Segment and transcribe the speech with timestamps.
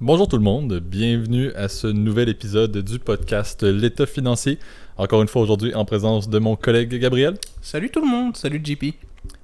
[0.00, 4.60] Bonjour tout le monde, bienvenue à ce nouvel épisode du podcast L'État financier.
[4.96, 7.34] Encore une fois aujourd'hui en présence de mon collègue Gabriel.
[7.62, 8.84] Salut tout le monde, salut JP.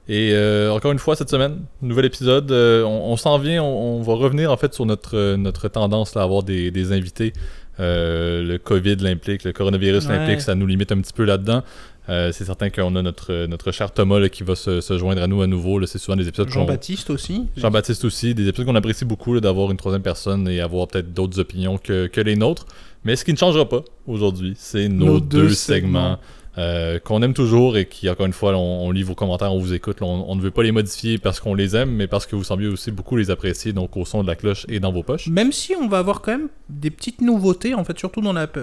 [0.06, 2.52] Et euh, encore une fois cette semaine, nouvel épisode.
[2.52, 6.44] Euh, on, s'en vient, on, va revenir en fait sur notre, notre tendance à avoir
[6.44, 7.32] des, des invités.
[7.80, 11.64] Euh, le COVID l'implique, le coronavirus l'implique, ça nous limite un petit peu là-dedans.
[12.08, 15.26] Euh, c'est certain qu'on a notre, notre cher Thomas qui va se, se, joindre à
[15.26, 15.84] nous à nouveau.
[15.86, 16.50] C'est souvent des épisodes.
[16.50, 17.46] Jean-Baptiste aussi.
[17.56, 18.34] Jean-Baptiste aussi.
[18.34, 22.06] Des épisodes qu'on apprécie beaucoup d'avoir une troisième personne et avoir peut-être d'autres opinions que,
[22.06, 22.66] que, les nôtres.
[23.04, 26.18] Mais ce qui ne changera pas aujourd'hui, c'est nos, deux, segments.
[26.56, 29.74] Euh, qu'on aime toujours et qui, encore une fois, on, lit vos commentaires, on vous
[29.74, 29.98] écoute.
[30.02, 32.68] on, ne veut pas les modifier parce qu'on les aime, mais parce que vous semblez
[32.68, 35.26] aussi beaucoup les apprécier, donc au son de la cloche et dans vos poches.
[35.28, 38.46] Même si on va avoir quand même des petites nouveautés, en fait, surtout dans la.
[38.46, 38.60] Tu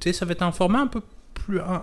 [0.00, 1.00] sais, ça va être un format un peu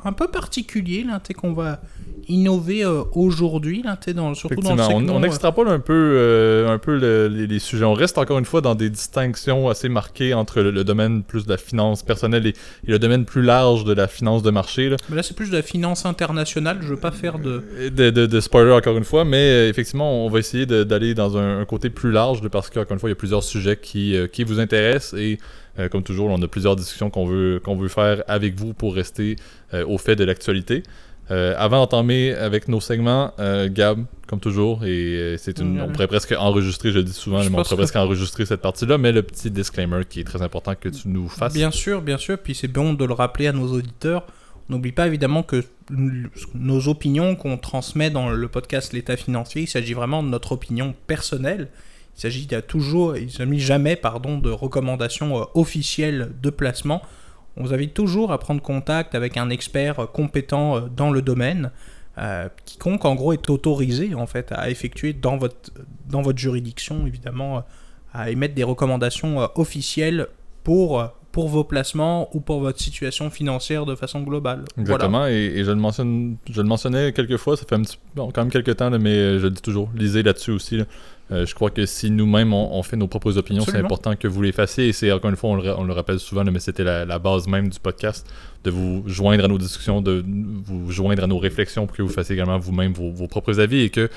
[0.04, 1.80] un, peu particulier là, qu'on va
[2.28, 6.74] innover euh, aujourd'hui, là, dans, surtout dans le on, on, euh, extrapole un peu, euh,
[6.74, 6.96] un peu
[7.28, 7.86] les, sujets.
[7.86, 11.52] On reste encore une fois dans des distinctions assez marquées entre le, domaine plus de
[11.52, 12.54] la finance personnelle et,
[12.86, 14.90] le domaine plus large de la finance de marché.
[14.90, 16.77] Là, mais là c'est plus de la finance internationale.
[16.82, 17.63] Je veux pas faire de...
[17.90, 21.90] De, de, spoiler encore une fois, mais effectivement, on va essayer d'aller dans un, côté
[21.90, 25.20] plus large parce qu'encore une fois, il y a plusieurs sujets qui, qui vous intéressent
[25.20, 25.40] et
[25.79, 28.95] euh, comme toujours, on a plusieurs discussions qu'on veut, qu'on veut faire avec vous pour
[28.95, 29.35] rester
[29.73, 30.84] euh, au fait de l'actualité.
[31.32, 33.34] Euh, avant d'entamer avec nos segments,
[33.70, 37.48] Gab, comme toujours, et c'est une, on pourrait presque enregistrer, je le dis souvent, mais
[37.48, 40.90] on pourrait presque enregistrer cette partie-là, mais le petit disclaimer qui est très important que
[40.90, 41.54] tu nous fasses.
[41.54, 44.27] Bien sûr, bien sûr, puis c'est bon de le rappeler à nos auditeurs.
[44.70, 45.63] N'oublie pas évidemment que
[46.54, 50.93] nos opinions qu'on transmet dans le podcast L'État financier, il s'agit vraiment de notre opinion
[51.07, 51.70] personnelle
[52.18, 57.02] il s'agit toujours, il s'agit jamais pardon, de recommandations euh, officielles de placement.
[57.57, 61.22] On vous invite toujours à prendre contact avec un expert euh, compétent euh, dans le
[61.22, 61.72] domaine,
[62.63, 67.66] quiconque en gros est autorisé en fait à effectuer dans votre juridiction évidemment
[68.13, 70.28] à émettre des recommandations officielles
[70.63, 74.64] pour pour vos placements ou pour votre situation financière de façon globale.
[74.80, 78.31] Exactement, et, je, le mentionne, je le mentionnais quelques fois, ça fait un petit, bon,
[78.31, 80.79] quand même quelques temps, mais je le dis toujours, lisez là-dessus aussi.
[81.31, 84.41] Euh, je crois que si nous-mêmes on, fait nos propres opinions, c'est important que vous
[84.44, 84.88] les fassiez.
[84.88, 87.79] Et c'est encore une fois, on le, rappelle souvent, mais c'était la, base même du
[87.81, 88.31] podcast,
[88.63, 90.24] de vous joindre à nos discussions, de
[90.63, 93.90] vous joindre à nos réflexions pour que vous fassiez également vous-même vos, propres avis et
[93.90, 94.09] que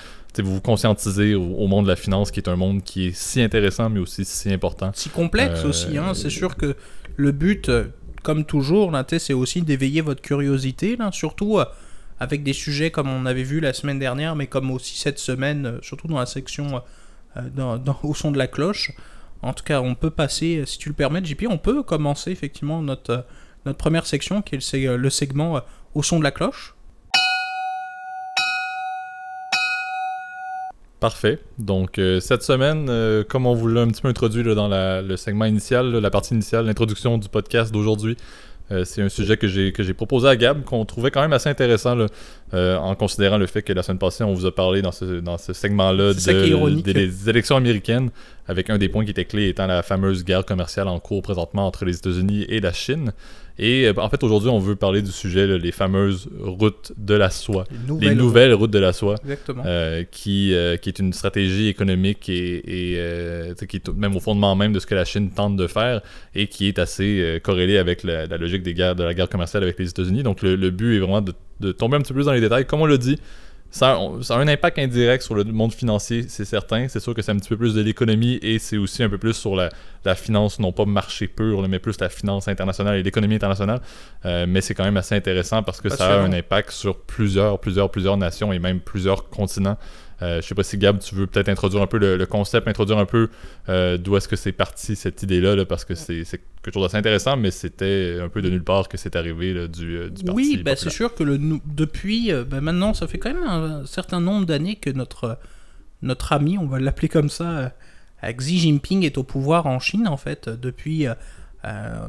[0.43, 3.41] vous vous conscientisez au, monde de la finance, qui est un monde qui est si
[3.41, 4.91] intéressant, mais aussi si important.
[4.95, 5.97] Si complexe euh, aussi.
[5.99, 6.15] Hein.
[6.15, 6.77] C'est sûr que
[7.17, 7.85] le but, euh,
[8.23, 11.59] comme toujours, c'est aussi d'éveiller votre curiosité, là, surtout
[12.21, 15.79] avec des sujets comme on avait vu la semaine dernière, mais comme aussi cette semaine,
[15.83, 16.83] surtout dans la section
[17.37, 18.93] euh, au son de la cloche.
[19.43, 22.83] En tout cas, on peut passer, si tu le permets, JP, on peut commencer effectivement
[22.83, 23.23] notre, euh,
[23.67, 25.61] notre première section qui est le, le segment euh,
[25.95, 26.75] au son de la cloche.
[31.01, 31.39] Parfait.
[31.59, 32.91] Donc, cette semaine,
[33.29, 36.67] comme on vous l'a un petit peu introduit dans le segment initial, la partie initiale,
[36.67, 38.17] l'introduction du podcast d'aujourd'hui,
[38.71, 41.33] euh, c'est un sujet que j'ai que j'ai proposé à Gab, qu'on trouvait quand même
[41.33, 41.97] assez intéressant
[42.53, 45.21] euh, en considérant le fait que la semaine passée, on vous a parlé dans ce,
[45.21, 48.11] dans ce segment-là des élections américaines,
[48.47, 51.67] avec un des points qui était clé étant la fameuse guerre commerciale en cours présentement
[51.67, 53.13] entre les États-Unis et la Chine.
[53.59, 57.31] Et euh, en fait, aujourd'hui, on veut parler du sujet, les fameuses routes de la
[57.31, 57.65] soie.
[58.01, 58.71] Les nouvelles, routes.
[58.71, 59.17] de la soie.
[59.25, 59.65] Exactement.
[59.67, 64.55] Euh, qui, euh, qui est une stratégie économique et, et qui est même au fondement
[64.55, 66.03] même de ce que la Chine tente de faire
[66.35, 69.79] et qui est assez corrélée avec la, logique des guerres, de la guerre commerciale avec
[69.79, 70.23] les États-Unis.
[70.23, 72.41] Donc, le, le, but est vraiment de, de, tomber un petit peu plus dans les
[72.41, 72.67] détails.
[72.67, 73.19] Comme on l'a dit,
[73.71, 76.89] ça a, un impact indirect sur le monde financier, c'est certain.
[76.89, 79.19] C'est sûr que c'est un petit peu plus de l'économie et c'est aussi un peu
[79.19, 79.71] plus sur la,
[80.15, 83.81] finance, non pas marché pur, mais plus la finance internationale et l'économie internationale.
[84.25, 87.61] Euh, mais c'est quand même assez intéressant parce que ça a un impact sur plusieurs,
[87.61, 89.77] plusieurs, plusieurs nations et même plusieurs continents.
[90.21, 92.99] Euh, je sais pas si Gab, tu veux peut-être introduire un peu le, concept, introduire
[92.99, 93.31] un peu
[93.69, 97.37] euh, d'où est-ce que c'est parti cette idée-là, parce que c'est quelque chose d'assez intéressant,
[97.37, 100.37] mais c'était un peu de nulle part que c'est arrivé du, euh, du, parti.
[100.37, 104.21] Oui, ben, c'est sûr que le, depuis, ben, maintenant, ça fait quand même un, certain
[104.21, 105.39] nombre d'années que notre,
[106.03, 107.73] notre ami, on va l'appeler comme ça,
[108.25, 111.07] Xi Jinping est au pouvoir en Chine, en fait, depuis,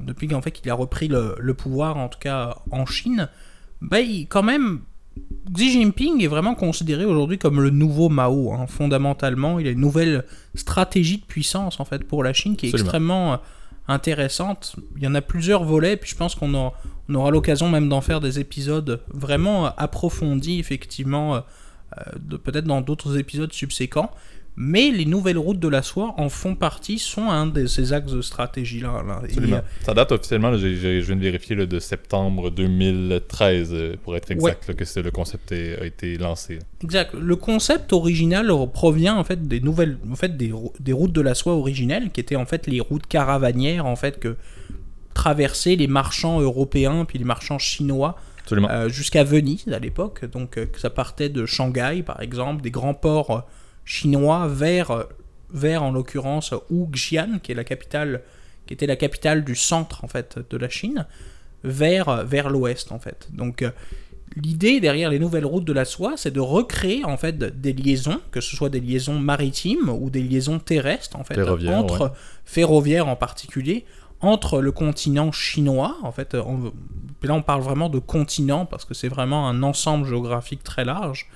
[0.02, 3.30] depuis qu'en fait, il a repris le, le, pouvoir, en tout cas en Chine.
[3.82, 4.82] Ben, il, quand même,
[5.54, 8.54] Xi Jinping est vraiment considéré aujourd'hui comme le nouveau Mao.
[8.54, 8.68] Hein.
[8.68, 10.26] Fondamentalement, il a une nouvelle
[10.56, 13.38] stratégie de puissance en fait pour la Chine qui est extrêmement euh,
[13.88, 14.76] intéressante.
[14.98, 18.20] Il y en a plusieurs volets, puis je pense qu'on aura, l'occasion même d'en faire
[18.20, 24.12] des épisodes vraiment euh, approfondis, effectivement, euh, peut-être dans d'autres épisodes subséquents.
[24.56, 28.12] Mais les nouvelles routes de la soie en font partie, sont un de ces axes
[28.12, 29.04] de stratégie-là.
[29.08, 29.22] là.
[29.24, 29.58] Absolument.
[29.58, 34.18] euh, Ça date officiellement, là, je viens de vérifier, là, de septembre 2013, euh, pour
[34.18, 36.60] être exact, là, que c'est- le concept a été lancé.
[36.84, 37.14] Exact.
[37.14, 41.22] Le concept original provient en fait des nouvelles, en fait des, rou- des routes de
[41.22, 44.36] la soie originelles, qui étaient en fait les routes caravanières en fait que
[45.14, 48.16] traversaient les marchands européens puis les marchands chinois
[48.52, 50.26] euh, jusqu'à Venise à l'époque.
[50.26, 53.40] Donc euh, ça partait de Shanghai par exemple, des grands ports euh,
[53.96, 55.06] chinois vers
[55.52, 58.22] vers en l'occurrence Wuxian, qui est la capitale,
[58.68, 61.08] qui était la capitale du centre en fait de la Chine,
[61.64, 63.30] vers vers l'ouest en fait.
[63.34, 63.72] Donc euh,
[64.36, 68.22] L'idée derrière les nouvelles routes de la soie, c'est de recréer en fait des liaisons,
[68.30, 72.12] que ce soit des liaisons maritimes ou des liaisons terrestres en fait, Ferroviaires, entre ouais.
[72.46, 73.86] ferroviaires en particulier,
[74.22, 76.72] entre le continent chinois, en fait, on-
[77.24, 81.28] là on parle vraiment de continent parce que c'est vraiment un ensemble géographique très large,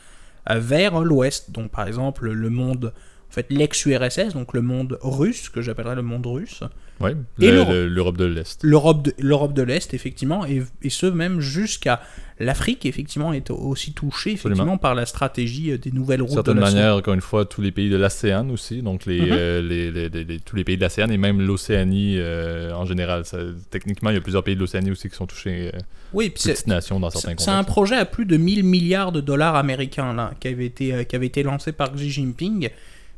[0.50, 1.52] vers l'ouest.
[1.52, 2.94] Donc par exemple le monde,
[3.34, 6.62] en fait l'ex-URSS, donc le monde russe, que j'appellerais le monde russe,
[7.00, 7.16] Ouais.
[7.42, 7.74] et Le- l'Europe.
[7.74, 8.60] le- L'Europe de l'Est.
[8.64, 12.00] l'Europe de, l'Est, effectivement, et, et ce même jusqu'à
[12.40, 14.78] l'Afrique, effectivement, est aussi touchée effectivement Absolument.
[14.78, 17.62] par la stratégie euh, des nouvelles routes certaine de la manière, encore une fois, tous
[17.62, 19.28] les pays de l'ASEAN aussi, donc les, Mhm.
[19.32, 22.86] euh, les, les- les- les- tous les pays de l'ASEAN et même l'Océanie euh, en
[22.86, 23.26] général.
[23.26, 23.40] Ça-
[23.72, 25.80] techniquement, il y a plusieurs pays de l'Océanie aussi qui sont touchés, euh,
[26.14, 28.64] Oui, puis c'est, petites nations dans certains c'est c'est un projet à plus de 1000
[28.64, 32.70] milliards de dollars américains là, qui avait été, qui avait été lancé par Xi Jinping.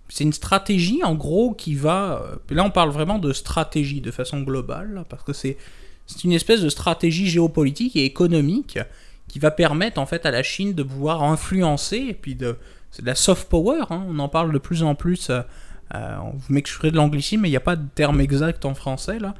[0.07, 2.21] C'est une stratégie en gros qui va.
[2.23, 5.57] euh, là, on parle vraiment de stratégie de façon globale là, parce que c'est
[6.07, 8.77] c'est une espèce de stratégie géopolitique et économique
[9.27, 12.57] qui va permettre en fait à la Chine de pouvoir influencer et puis de
[12.91, 13.81] c'est de la soft power.
[13.89, 15.29] hein, on en parle de plus en plus.
[15.29, 15.41] euh,
[15.93, 19.19] euh, vous m'excuserez de l'anglicisme, mais il n'y a pas de terme exact en français
[19.19, 19.33] là.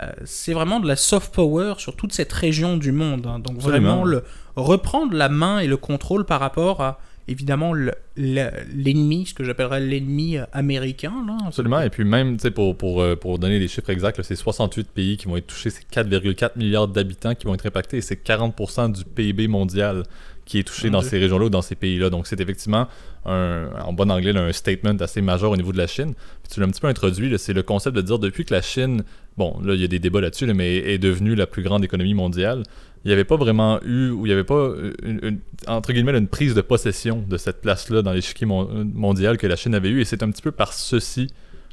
[0.00, 3.26] Euh, c'est vraiment de la soft power sur toute cette région du monde.
[3.26, 3.38] hein.
[3.40, 3.88] Donc Absolument.
[3.90, 4.24] vraiment le,
[4.56, 6.98] reprendre la main et le contrôle par rapport à
[7.28, 11.12] évidemment le- le- l'ennemi, ce que j'appellerais l'ennemi euh, américain.
[11.26, 11.36] Là.
[11.46, 11.80] Absolument.
[11.80, 15.26] Et puis même, pour, pour, euh, pour donner les chiffres exacts, c'est 68 pays qui
[15.26, 19.04] vont être touchés, c'est 4,4 milliards d'habitants qui vont être impactés et c'est 40% du
[19.04, 20.02] PIB mondial
[20.44, 22.10] qui est touché dans ces régions-là ou dans ces pays-là.
[22.10, 22.88] Donc c'est effectivement,
[23.24, 26.14] un, en bon anglais, là, un statement assez majeur au niveau de la Chine.
[26.42, 28.62] Puis tu l'as un petit peu introduit, c'est le concept de dire depuis que la
[28.62, 29.04] Chine,
[29.36, 31.84] bon, là, il y a des débats là-dessus, là, mais est devenue la plus grande
[31.84, 32.64] économie mondiale,
[33.04, 34.72] il n'y avait pas vraiment eu, ou il n'y avait pas,
[35.02, 39.38] une, une- entre guillemets, une prise de possession de cette place-là dans l'échiquier mon- mondial
[39.38, 40.00] que la Chine avait eu.
[40.00, 41.28] Et c'est un petit peu par ceci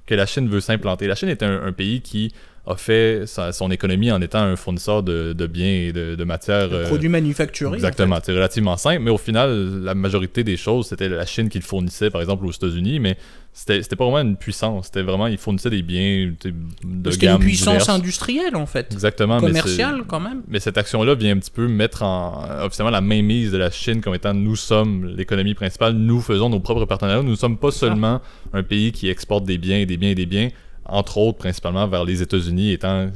[0.07, 1.05] que la Chine veut s'implanter.
[1.07, 2.33] La Chine est un, un pays qui
[2.69, 6.23] a fait sa- son économie en étant un fournisseur de, de biens et de, de
[6.23, 6.69] matières.
[6.71, 7.75] Euh, produit manufacturé.
[7.75, 11.49] Exactement, en c'est relativement simple, mais au final, la majorité des choses, c'était la Chine
[11.49, 13.17] qui le fournissait, par exemple, aux États-Unis, mais
[13.51, 17.39] c'était c'était pas vraiment une puissance, c'était vraiment, ils fournissaient des biens de a une
[17.39, 18.87] puissance industrielle en fait.
[18.93, 20.43] Exactement, Commerciale quand même.
[20.47, 24.01] mais cette action-là vient un petit peu mettre en officiellement la mainmise de la Chine
[24.01, 27.71] comme étant nous sommes l'économie principale, nous faisons nos propres partenariats, nous ne sommes pas
[27.71, 28.21] seulement
[28.53, 30.49] un pays qui exporte des biens et des biens et des biens,
[30.89, 33.07] entre autres principalement vers les États-Unis, étant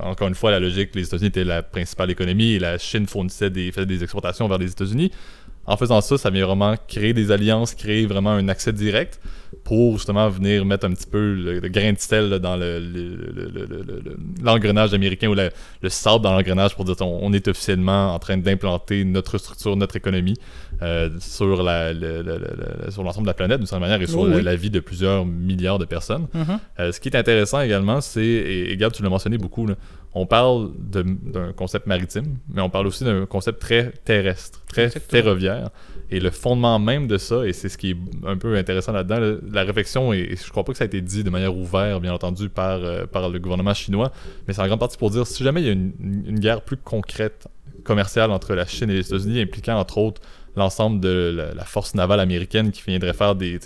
[0.00, 3.50] encore une fois la logique, les États-Unis étaient la principale économie et la Chine fournissait
[3.50, 5.10] des, faisait des exportations vers les États-Unis.
[5.66, 9.20] En faisant ça, ça vient vraiment créer des alliances, créer vraiment un accès direct
[9.68, 12.78] pour justement venir mettre un petit peu le, le grain de sel là, dans le-
[12.78, 13.16] le-
[14.06, 15.50] le- l'engrenage américain ou la-
[15.82, 19.74] le sable dans l'engrenage pour dire on, on est officiellement en train d'implanter notre structure,
[19.76, 20.36] notre économie
[20.82, 24.42] euh, sur l'ensemble de la planète d'une certaine manière et sur Oh la, oui.
[24.42, 26.26] la vie de plusieurs milliards de personnes.
[26.34, 26.58] Mhm.
[26.80, 29.74] Euh, ce qui est intéressant également, c'est, et, et Gab, tu l'as mentionné beaucoup, là,
[30.18, 35.10] on parle d'un concept maritime, mais on parle aussi d'un concept très terrestre, très Exactement.
[35.10, 35.70] ferroviaire.
[36.10, 37.96] Et le fondement même de ça, et c'est ce qui est
[38.26, 41.02] un peu intéressant là-dedans, la réflexion, et, et je crois pas que ça a été
[41.02, 44.10] dit de manière ouverte, bien entendu, par, euh, par le gouvernement chinois,
[44.48, 46.78] mais c'est en grande partie pour dire si jamais il y a une, guerre plus
[46.78, 47.48] concrète
[47.84, 50.22] commerciale entre la Chine et les États-Unis, impliquant entre autres
[50.56, 53.58] l'ensemble de la, la force navale américaine qui viendrait faire des,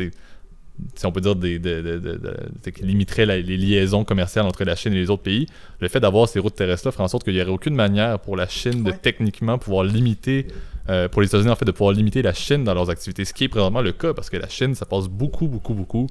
[0.94, 4.76] si on peut dire, des, de- de- qui limiterait la- les liaisons commerciales entre la
[4.76, 5.46] Chine et les autres pays,
[5.80, 8.36] le fait d'avoir ces routes terrestres-là ferait en sorte qu'il n'y aurait aucune manière pour
[8.36, 10.46] la Chine de techniquement pouvoir limiter,
[10.88, 13.32] euh, pour les États-Unis en fait, de pouvoir limiter la Chine dans leurs activités, ce
[13.34, 16.06] qui est présentement le cas, parce que la Chine, ça passe beaucoup, beaucoup, beaucoup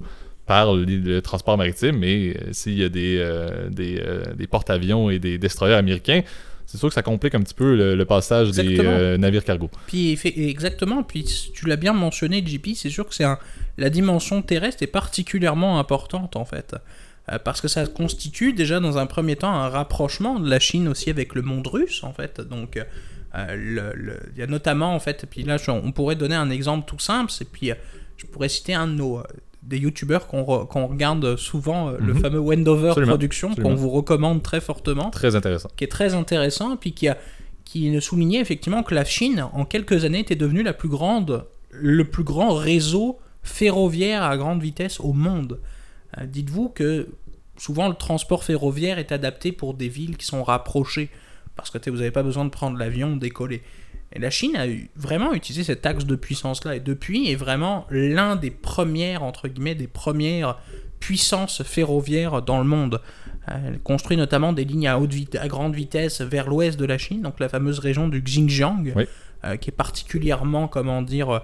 [0.45, 3.17] par le, le transport maritime, mais euh, s'il y a des,
[3.69, 6.21] des, euh, des porte-avions et des destroyers américains,
[6.71, 9.69] c'est sûr que ça complique un petit peu le, le passage des euh, navires cargo.
[9.87, 13.25] Puis exactement, puis tu l'as bien mentionné, JP, c'est sûr que c'est
[13.77, 16.75] la dimension terrestre est particulièrement importante en fait.
[17.31, 20.87] Euh, parce que ça constitue déjà dans un premier temps un rapprochement de la Chine
[20.87, 22.39] aussi avec le monde russe en fait.
[22.41, 26.35] Donc euh, le- le- il y a notamment en fait, puis là on pourrait donner
[26.35, 27.71] un exemple tout simple, c'est puis
[28.17, 29.21] je pourrais citer un de nos
[29.69, 32.19] des youtubeurs qu'on re- qu'on regarde souvent, euh, le Mhm.
[32.19, 35.69] fameux Wendover Absolument, Productions, qu'on vous recommande très fortement Très intéressant.
[35.77, 37.17] qui est très intéressant, puis qui, a,
[37.65, 41.45] qui ne soulignait effectivement que la Chine, en quelques années, était devenue la plus grande,
[41.71, 45.59] le plus grand réseau ferroviaire à grande vitesse au monde.
[46.17, 47.07] Euh, Dites-vous que
[47.57, 51.09] souvent le transport ferroviaire est adapté pour des villes qui sont rapprochées,
[51.55, 53.61] parce que vous n'avez pas besoin de prendre l'avion, décoller.
[54.13, 57.85] Et la Chine a eu- vraiment utilisé cet axe de puissance-là, et depuis est vraiment
[57.91, 60.57] l'un des premières, entre guillemets, des premières
[60.99, 63.01] puissances ferroviaires dans le monde.
[63.47, 67.21] Elle construit notamment des lignes à, haute à grande vitesse vers l'ouest de la Chine,
[67.21, 69.05] donc la fameuse région du Xinjiang, Oui.
[69.45, 71.41] euh, qui est particulièrement, comment dire,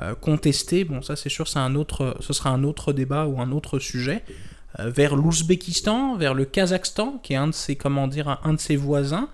[0.00, 0.84] euh, contestée.
[0.84, 3.78] Bon, ça c'est sûr, c'est un autre, ce sera un autre débat ou un autre
[3.78, 4.22] sujet.
[4.78, 8.52] Euh, vers l'Ouzbékistan, vers le Kazakhstan, qui est un de ses, comment dire, un, un
[8.52, 9.28] de ses voisins.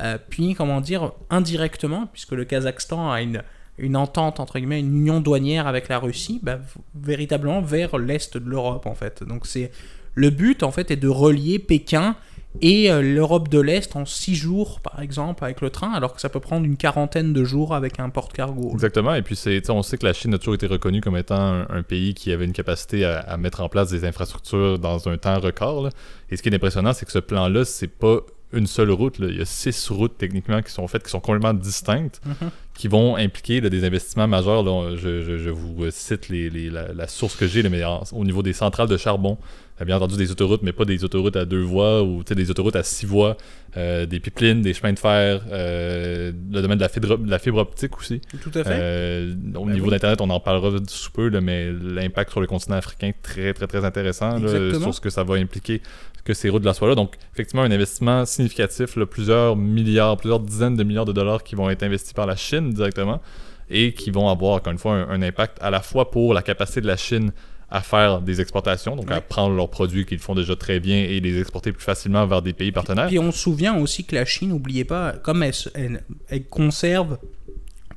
[0.00, 3.42] Euh, puis, comment dire, indirectement, puisque le Kazakhstan a une,
[3.78, 6.58] une entente, entre guillemets, une union douanière avec la Russie, bah,
[6.94, 9.22] véritablement vers l'est de l'Europe, en fait.
[9.22, 9.70] Donc, c'est
[10.14, 12.16] le but, en fait, est de relier Pékin
[12.62, 16.20] et euh, l'Europe de l'Est en 6 jours, par exemple, avec le train, alors que
[16.20, 18.70] ça peut prendre une quarantaine de jours avec un porte-cargo.
[18.72, 19.14] Exactement.
[19.14, 19.38] Et puis,
[19.68, 22.44] on sait que la Chine a toujours été reconnue comme étant un, pays qui avait
[22.44, 25.90] une capacité à, mettre en place des infrastructures dans un temps record.
[26.30, 28.20] Et ce qui est impressionnant, c'est que ce plan-là, c'est pas
[28.56, 29.18] une seule route.
[29.18, 29.28] là.
[29.30, 32.50] Il y a six routes techniquement qui sont faites, qui sont complètement distinctes, Mhm.
[32.74, 34.62] qui vont impliquer là, des investissements majeurs.
[34.62, 34.96] là.
[34.96, 37.82] Je, je- je vous cite les, les- la, la source que j'ai, mais
[38.12, 39.38] au niveau des centrales de charbon.
[39.80, 42.76] Euh, Bien entendu, des autoroutes, mais pas des autoroutes à deux voies ou des autoroutes
[42.76, 43.36] à six voies,
[43.76, 47.38] euh, des pipelines, des chemins de fer, euh, le domaine de la fibre, de la
[47.38, 48.22] fibre optique aussi.
[48.42, 48.70] Tout à fait.
[48.72, 49.90] Euh, au Ben niveau oui.
[49.90, 53.66] d'Internet, on en parlera sous peu, là, mais l'impact sur le continent africain, très, très,
[53.66, 54.48] très intéressant là,
[54.80, 55.82] sur ce que ça va impliquer
[56.26, 56.94] que ces routes de la soie là.
[56.94, 61.54] Donc, effectivement, un investissement significatif, là, plusieurs milliards, plusieurs dizaines de milliards de dollars qui
[61.54, 63.22] vont être investis par la Chine directement
[63.70, 66.42] et qui vont avoir, encore une fois, un, un impact à la fois pour la
[66.42, 67.32] capacité de la Chine
[67.68, 71.18] à faire des exportations, donc à prendre leurs produits qu'ils font déjà très bien et
[71.18, 73.08] les exporter plus facilement vers des pays partenaires.
[73.08, 76.44] Puis on se souvient aussi que la Chine, n'oubliez pas, comme elle, se- elle- elle
[76.46, 77.18] conserve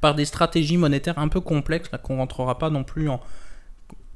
[0.01, 3.19] par des stratégies monétaires un peu complexes, qu'on rentrera pas non plus en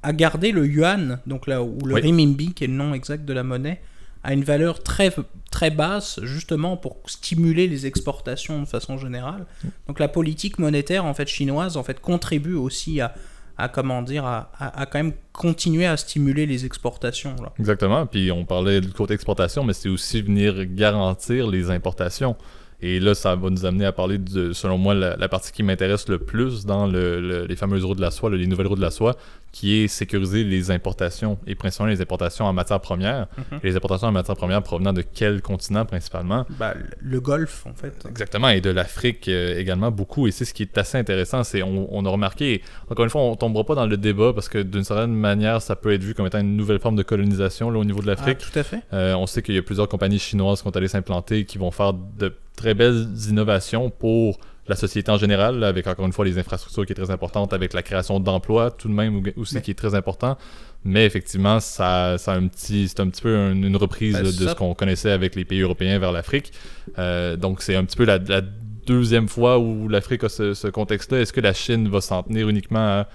[0.05, 2.01] à garder le yuan, donc là ou le Oui.
[2.01, 3.79] renminbi qui est le nom exact de la monnaie,
[4.23, 5.13] à une valeur très
[5.51, 9.45] très basse justement pour stimuler les exportations de façon générale.
[9.87, 13.13] Donc la politique monétaire en fait chinoise en fait contribue aussi à
[13.55, 17.35] à comment dire à, à- quand même continuer à stimuler les exportations.
[17.59, 18.07] Exactement.
[18.07, 22.35] Puis on parlait du côté exportation, mais c'est aussi venir garantir les importations.
[22.81, 26.09] Et là, ça va nous amener à parler de, selon moi, la, partie qui m'intéresse
[26.09, 28.83] le plus dans le- le- les fameuses routes de la soie, les nouvelles routes de
[28.83, 29.15] la soie,
[29.53, 33.27] qui est sécuriser les importations et principalement les importations en matière première.
[33.37, 33.59] Mhm.
[33.63, 36.45] Les importations en matière première provenant de quel continent principalement?
[36.59, 37.93] Bah, le golfe en fait.
[38.09, 40.25] Exactement, et de l'Afrique euh, également beaucoup.
[40.27, 41.43] Et c'est ce qui est assez intéressant.
[41.43, 44.49] C'est on, on a remarqué, encore une fois, on tombera pas dans le débat parce
[44.49, 47.69] que d'une certaine manière, ça peut être vu comme étant une nouvelle forme de colonisation
[47.69, 48.39] là, au niveau de Ah, l'Afrique.
[48.39, 48.79] tout à fait.
[48.91, 51.69] Euh, on sait qu'il y a plusieurs compagnies chinoises qui sont allées s'implanter, qui vont
[51.69, 56.37] faire de très belles innovations pour la société en général, avec encore une fois les
[56.37, 59.71] infrastructures qui est très importante, avec la création d'emplois tout de même aussi Mais- qui
[59.71, 60.37] est très important.
[60.85, 64.23] Mais effectivement, ça, ça a un petit, c'est un petit peu un- une reprise Ben,
[64.23, 66.51] de ça- ce qu'on connaissait avec les pays européens vers l'Afrique.
[66.99, 68.41] Euh, donc c'est un petit peu la, la
[68.85, 71.19] deuxième fois où l'Afrique a ce, ce contexte-là.
[71.21, 73.07] Est-ce que la Chine va s'en tenir uniquement à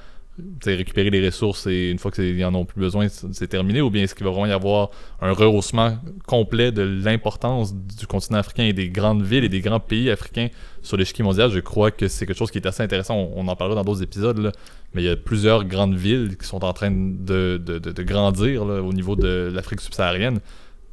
[0.65, 4.05] récupérer les ressources et une fois qu'ils en ont plus besoin, c'est terminé, ou bien
[4.05, 4.91] est-ce qu'il va vraiment y avoir
[5.21, 9.81] un rehaussement complet de l'importance du continent africain et des grandes villes et des grands
[9.81, 10.49] pays africains
[10.83, 11.51] sur l'échiquier mondial?
[11.51, 13.17] Je crois que c'est quelque chose qui est assez intéressant.
[13.35, 14.53] On, en parlera dans d'autres épisodes,
[14.95, 17.61] mais il y a plusieurs grandes villes qui sont en train de,
[18.03, 20.41] grandir au niveau de l'Afrique subsaharienne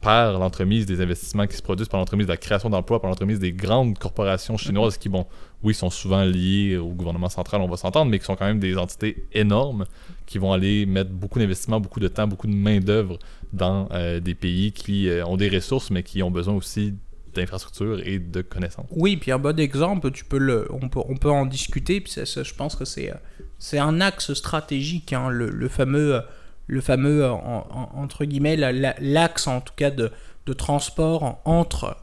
[0.06, 3.40] par l'entremise des investissements qui se produisent, par l'entremise de la création d'emplois, par l'entremise
[3.40, 5.26] des grandes corporations chinoises qui, bon,
[5.64, 8.60] oui, sont souvent liées au gouvernement central, on va s'entendre, mais qui sont quand même
[8.60, 9.86] des entités énormes
[10.28, 13.18] qui vont aller mettre beaucoup d'investissements, beaucoup de temps, beaucoup de main-d'œuvre
[13.52, 16.94] dans euh, des pays qui euh, ont des ressources, mais qui ont besoin aussi
[17.34, 18.86] d'infrastructures et de connaissances.
[18.92, 22.00] Oui, puis un bon exemple, tu peux le, on peut, on peut en discuter.
[22.00, 23.16] Puis ça, je pense que c'est, euh,
[23.58, 26.22] c'est un axe stratégique, hein, le, fameux,
[26.68, 30.12] le fameux en- en- entre guillemets, la- la- l'axe en tout cas de,
[30.58, 31.98] transport entre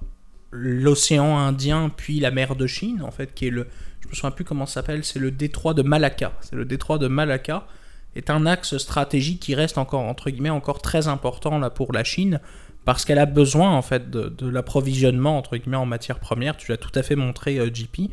[0.50, 3.66] l'océan Indien puis la mer de Chine, en fait, qui est le,
[4.00, 6.32] je me souviens plus comment ça s'appelle, c'est le détroit de Malacca.
[6.40, 7.66] C'est le détroit de Malacca
[8.14, 12.04] est un axe stratégique qui reste encore entre guillemets encore très important là pour la
[12.04, 12.40] Chine
[12.84, 16.56] parce qu'elle a besoin en fait de, de l'approvisionnement entre guillemets en matières premières.
[16.56, 18.10] Tu l'as tout à fait montré, euh, JP.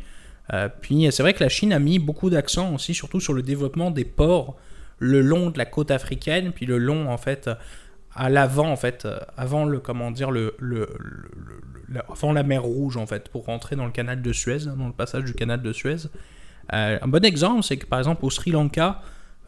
[0.52, 3.42] Euh, puis c'est vrai que la Chine a mis beaucoup d'accent aussi, surtout sur le
[3.42, 4.56] développement des ports
[5.00, 7.50] le long de la côte africaine, puis le long en fait
[8.14, 12.42] à l'avant en fait, euh, avant le comment dire le, le, le- le- avant la
[12.42, 15.32] mer Rouge en fait, pour rentrer dans le canal de Suez, dans le passage du
[15.34, 15.96] canal de Suez.
[16.72, 19.00] Euh, un bon exemple, c'est que par exemple au Sri Lanka,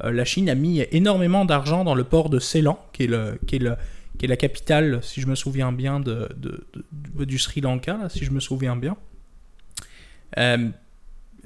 [0.04, 3.38] euh, la Chine a mis énormément d'argent dans le port de Ceylan, qui est, le,
[3.46, 3.76] qui est, le,
[4.18, 7.96] qui est la capitale, si je me souviens bien, de, de- de- du Sri Lanka,
[7.96, 8.96] là, si je me souviens bien.
[10.38, 10.68] Euh,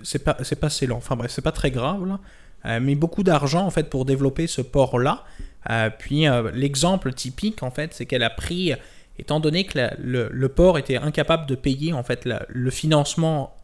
[0.03, 2.21] c'est pas, c'est pas Ceylan, enfin bref, c'est pas très grave là.
[2.67, 5.25] Euh, mis beaucoup d'argent en fait pour développer ce port-là.
[5.71, 8.73] Euh, puis euh, l'exemple typique en fait, c'est qu'elle a pris,
[9.19, 13.57] étant donné que le, port était incapable de payer en fait le financement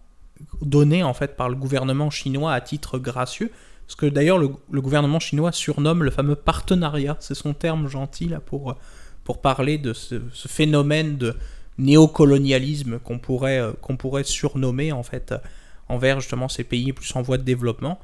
[0.60, 3.50] donné en fait par le gouvernement chinois à titre gracieux,
[3.88, 8.40] ce que d'ailleurs le, gouvernement chinois surnomme le fameux partenariat, c'est son terme gentil là
[8.40, 8.76] pour
[9.24, 11.36] pour parler de ce, ce phénomène de
[11.78, 15.34] néocolonialisme qu'on pourrait qu'on pourrait surnommer en fait
[15.88, 18.00] envers justement ces pays plus en voie de développement.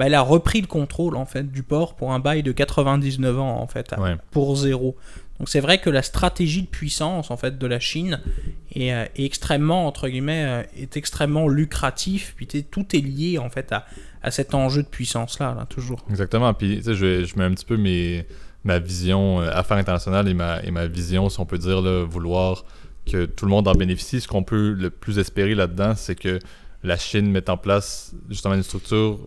[0.00, 3.38] Mais elle a repris le contrôle en fait du port pour un bail de 99
[3.38, 4.16] ans en fait à- Ouais.
[4.30, 4.96] pour zéro.
[5.38, 8.20] Donc c'est vrai que la stratégie de puissance en fait de la Chine
[8.74, 12.32] est, euh, est extrêmement entre guillemets euh, est extrêmement lucratif.
[12.36, 13.84] Puis tout est lié en fait à,
[14.22, 16.04] à cet enjeu de puissance là, là toujours.
[16.10, 16.52] Exactement.
[16.54, 18.26] Puis, je mets un petit peu mes,
[18.64, 22.04] ma vision euh, affaires internationales et ma, et ma vision, si on peut dire, là,
[22.04, 22.64] vouloir
[23.10, 24.20] que tout le monde en bénéficie.
[24.20, 26.38] Ce qu'on peut le plus espérer là-dedans, c'est que
[26.82, 29.18] la Chine mette en place justement une structure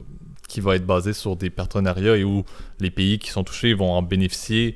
[0.47, 2.43] qui va être basée sur des partenariats et où
[2.79, 4.75] les pays qui sont touchés vont en bénéficier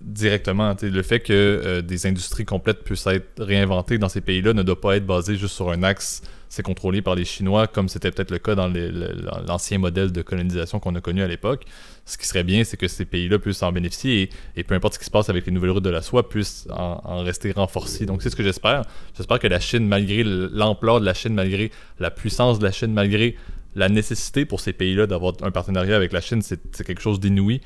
[0.00, 0.74] directement.
[0.74, 4.52] Tu sais, le fait que euh, des industries complètes puissent être réinventées dans ces pays-là
[4.54, 7.88] ne doit pas être basé juste sur un axe c'est contrôlé par les Chinois, comme
[7.88, 8.68] c'était peut-être le cas dans
[9.46, 11.64] l'ancien modèle de colonisation qu'on a connu à l'époque.
[12.04, 14.94] Ce qui serait bien, c'est que ces pays-là puissent en bénéficier et, et peu importe
[14.94, 17.52] ce qui se passe avec les nouvelles routes de la soie, puissent en, en rester
[17.52, 18.04] renforcés.
[18.04, 18.82] Donc c'est ce que j'espère.
[19.16, 22.92] J'espère que la Chine, malgré l'ampleur de la Chine, malgré la puissance de la Chine,
[22.92, 23.36] malgré
[23.74, 27.60] la nécessité pour ces pays-là d'avoir un partenariat avec la Chine, c'est quelque chose d'inouï.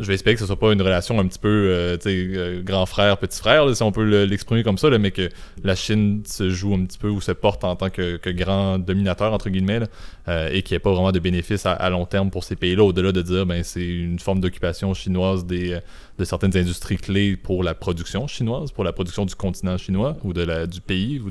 [0.00, 2.84] Je vais espérer que ce soit pas une relation un petit peu euh, euh, grand
[2.86, 5.28] frère, petit frère, si on peut le- l'exprimer comme ça, mais que
[5.62, 9.32] la Chine se joue un petit peu ou se porte en tant que, grand dominateur,
[9.32, 9.80] entre guillemets,
[10.26, 12.82] euh, et qu'il n'y ait pas vraiment de bénéfices à, long terme pour ces pays-là,
[12.82, 15.80] au-delà de dire ben c'est une forme d'occupation chinoise des, euh,
[16.18, 20.32] de certaines industries clés pour la production chinoise, pour la production du continent chinois ou
[20.32, 21.30] de du pays ou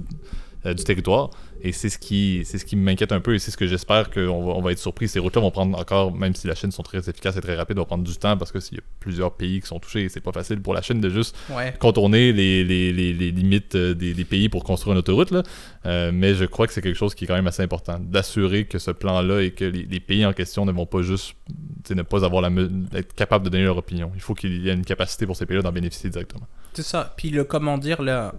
[0.65, 1.31] euh, du territoire.
[1.65, 4.12] Et c'est ce qui c'est ce qui m'inquiète un peu et c'est ce que j'espère
[4.12, 5.08] qu'on va, on va être surpris.
[5.08, 7.77] Ces routes-là vont prendre encore, même si la Chine sont très efficaces et très rapides,
[7.77, 10.20] vont prendre du temps parce que s'il y a plusieurs pays qui sont touchés, c'est
[10.20, 11.74] pas facile pour la Chine de juste Ouais.
[11.79, 15.32] contourner les, les, les, les limites euh, des, des pays pour construire une autoroute.
[15.32, 15.43] Là.
[15.86, 18.65] Euh, mais je crois que c'est quelque chose qui est quand même assez important, d'assurer
[18.65, 21.34] que ce plan-là et que les, pays en question ne vont pas juste
[21.89, 22.50] ne pas avoir la
[22.96, 24.12] être capables de donner leur opinion.
[24.15, 26.48] Il faut qu'il y ait une capacité pour ces pays-là d'en bénéficier directement.
[26.74, 27.13] C'est ça.
[27.15, 28.34] Puis le comment dire là,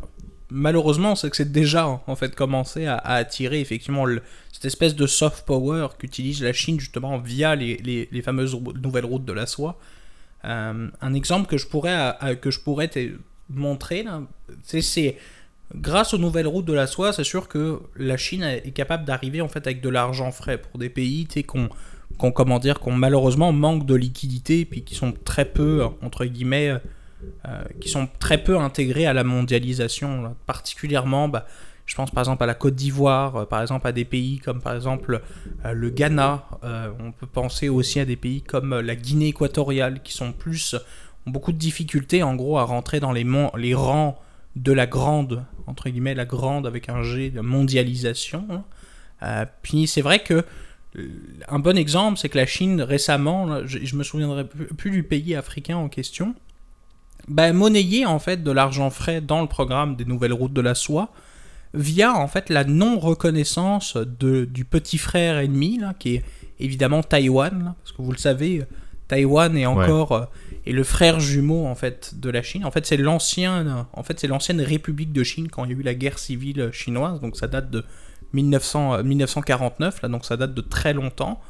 [0.54, 4.06] malheureusement, c'est que c'est déjà en fait commencé à, attirer effectivement
[4.52, 9.04] cette espèce de soft power qu'utilise la Chine justement via les, les- les fameuses nouvelles
[9.04, 9.78] routes de la soie.
[10.44, 13.00] Euh, un exemple que je pourrais que je pourrais te
[13.48, 14.04] montrer
[14.62, 15.16] c'est
[15.74, 19.40] grâce aux nouvelles routes de la soie, c'est sûr que la Chine est capable d'arriver
[19.40, 21.68] en fait avec de l'argent frais pour des pays qu'on
[22.30, 26.74] comment dire qu'on malheureusement manque de liquidité puis qui sont très peu entre guillemets
[27.46, 31.46] euh, qui sont très peu intégrés à la mondialisation, particulièrement, bah,
[31.86, 34.62] je pense par exemple à la Côte d'Ivoire, euh, par exemple à des pays comme
[34.62, 35.20] par exemple
[35.64, 36.44] euh, le Ghana,
[36.98, 40.74] on peut penser aussi à des pays comme la Guinée équatoriale, qui sont plus,
[41.26, 44.18] ont beaucoup de difficultés en gros à rentrer dans les, les rangs
[44.56, 48.46] de la grande, entre guillemets, la grande avec un G de mondialisation.
[49.20, 49.46] hein.
[49.62, 50.44] Puis c'est vrai que
[51.48, 55.34] un bon exemple, c'est que la Chine récemment, je, je me souviendrai plus du pays
[55.34, 56.34] africain en question,
[57.28, 60.74] bah, monnayer en fait de l'argent frais dans le programme des nouvelles routes de la
[60.74, 61.10] soie
[61.72, 66.24] via en fait la non reconnaissance de, du petit frère ennemi là, qui est
[66.60, 68.64] évidemment Taïwan là, parce que vous le savez
[69.08, 70.24] Taïwan est encore euh,
[70.66, 72.64] est le frère jumeau en fait de la Chine.
[72.64, 75.78] En fait c'est l'ancien en fait c'est l'ancienne République de Chine quand il y a
[75.78, 77.20] eu la guerre civile chinoise.
[77.20, 77.84] Donc ça date de
[78.32, 81.40] 1900, euh, 1949 là donc ça date de très longtemps.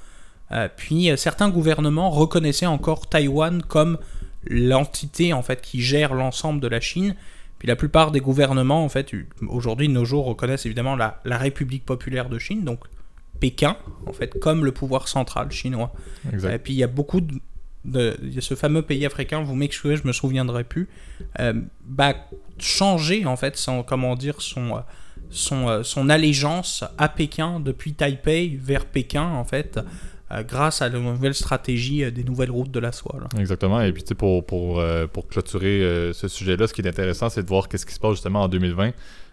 [0.52, 3.98] Euh, puis euh, certains gouvernements reconnaissaient encore Taïwan comme
[4.46, 7.14] l'entité en fait qui gère l'ensemble de la Chine.
[7.58, 9.12] Puis la plupart des gouvernements en fait
[9.46, 12.80] aujourd'hui de nos jours reconnaissent évidemment la, la République populaire de Chine, donc
[13.40, 13.76] Pékin
[14.06, 15.92] en fait comme le pouvoir central chinois.
[16.32, 16.54] Exact.
[16.54, 17.20] Et puis il y a beaucoup
[17.84, 20.88] de, ce fameux pays africain, vous m'excusez, je me souviendrai plus,
[21.40, 21.52] euh,
[21.84, 22.14] bah,
[22.58, 24.80] changer en fait son comment dire son euh,
[25.30, 29.82] son, euh, son allégeance à Pékin depuis Taipei vers Pékin en fait euh,
[30.42, 33.18] grâce à la nouvelle stratégie euh, des nouvelles routes de la soie.
[33.20, 33.26] là.
[33.40, 33.80] Exactement.
[33.82, 36.88] Et puis, tu sais, pour, pour, euh, pour clôturer euh, ce sujet-là, ce qui est
[36.88, 38.92] intéressant, c'est de voir qu'est-ce qui se passe justement en 2020.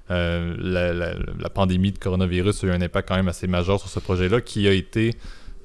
[0.09, 3.79] Euh, la, la- la pandémie de coronavirus a eu un impact quand même assez majeur
[3.79, 5.15] sur ce projet-là qui a été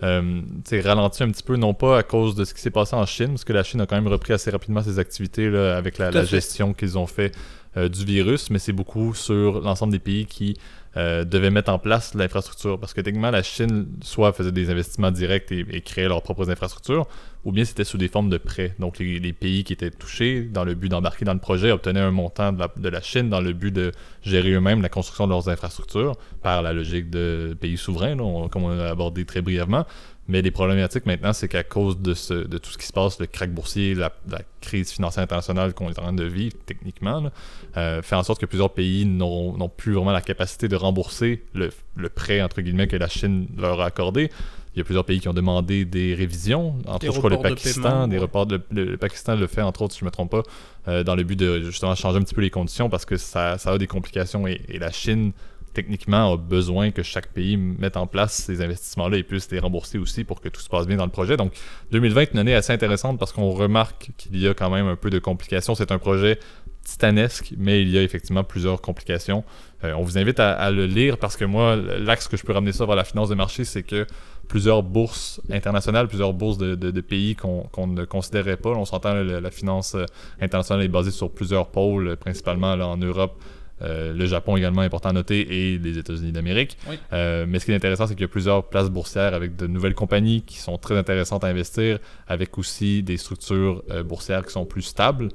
[0.02, 0.40] euh,
[0.84, 3.28] ralenti un petit peu, non pas à cause de ce qui s'est passé en Chine,
[3.28, 6.24] parce que la Chine a quand même repris assez rapidement ses activités là, avec la,
[6.24, 7.34] gestion qu'ils ont fait
[7.76, 10.56] euh, du virus, mais c'est beaucoup sur l'ensemble des pays qui
[10.96, 12.80] euh, devaient mettre en place l'infrastructure.
[12.80, 17.06] Parce que techniquement, la Chine soit faisait des investissements directs et, créait leurs propres infrastructures,
[17.44, 18.74] ou bien c'était sous des formes de prêts.
[18.78, 22.10] Donc les, pays qui étaient touchés dans le but d'embarquer dans le projet obtenaient un
[22.10, 26.16] montant de la, Chine dans le but de gérer eux-mêmes la construction de leurs infrastructures
[26.42, 28.16] par la logique de pays souverains,
[28.48, 29.84] comme on a abordé très brièvement.
[30.28, 33.20] Mais les problématiques maintenant, c'est qu'à cause de, ce, de tout ce qui se passe,
[33.20, 34.12] le crack boursier, la,
[34.60, 37.30] crise financière internationale qu'on est en train de vivre techniquement,
[37.76, 41.70] euh, fait en sorte que plusieurs pays n'ont plus vraiment la capacité de rembourser le,
[41.94, 44.30] le, prêt, entre guillemets, que la Chine leur a accordé.
[44.74, 48.18] Il y a plusieurs pays qui ont demandé des révisions, entre autres le Pakistan, des
[48.18, 48.46] reports.
[48.70, 50.42] le, Pakistan le fait, entre autres, si je ne me trompe pas,
[50.88, 53.56] euh, dans le but de justement changer un petit peu les conditions parce que ça,
[53.56, 55.32] ça a des complications et, et la Chine
[55.76, 59.98] techniquement, a besoin que chaque pays mette en place ces investissements-là et puisse les rembourser
[59.98, 61.36] aussi pour que tout se passe bien dans le projet.
[61.36, 61.52] Donc,
[61.90, 64.96] 2020 est une année assez intéressante parce qu'on remarque qu'il y a quand même un
[64.96, 65.74] peu de complications.
[65.74, 66.38] C'est un projet
[66.82, 69.44] titanesque, mais il y a effectivement plusieurs complications.
[69.84, 72.72] Euh, on vous invite à, le lire parce que moi, l'axe que je peux ramener
[72.72, 74.06] ça vers la finance de marché, c'est que
[74.48, 78.70] plusieurs bourses internationales, plusieurs bourses de, pays qu'on ne considérait pas.
[78.70, 79.94] On s'entend, la, finance
[80.40, 83.38] internationale est basée sur plusieurs pôles, principalement en Europe,
[83.82, 86.78] euh, le Japon également important à noter et les États-Unis d'Amérique.
[87.12, 89.66] Euh, mais ce qui est intéressant, c'est qu'il y a plusieurs places boursières avec de
[89.66, 94.52] nouvelles compagnies qui sont très intéressantes à investir, avec aussi des structures euh, boursières qui
[94.52, 95.28] sont plus stables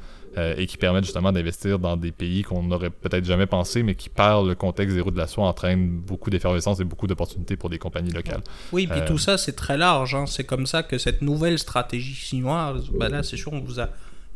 [0.55, 4.07] et qui permettent justement d'investir dans des pays qu'on n'aurait peut-être jamais pensé, mais qui,
[4.07, 7.77] par le contexte zéro de la soie, entraînent beaucoup d'effervescence et beaucoup d'opportunités pour des
[7.77, 8.39] compagnies locales.
[8.71, 10.15] Oui, puis tout ça, c'est très large.
[10.15, 10.27] Hein.
[10.27, 13.89] C'est comme ça que cette nouvelle stratégie chinoise, ben là, c'est sûr, on vous a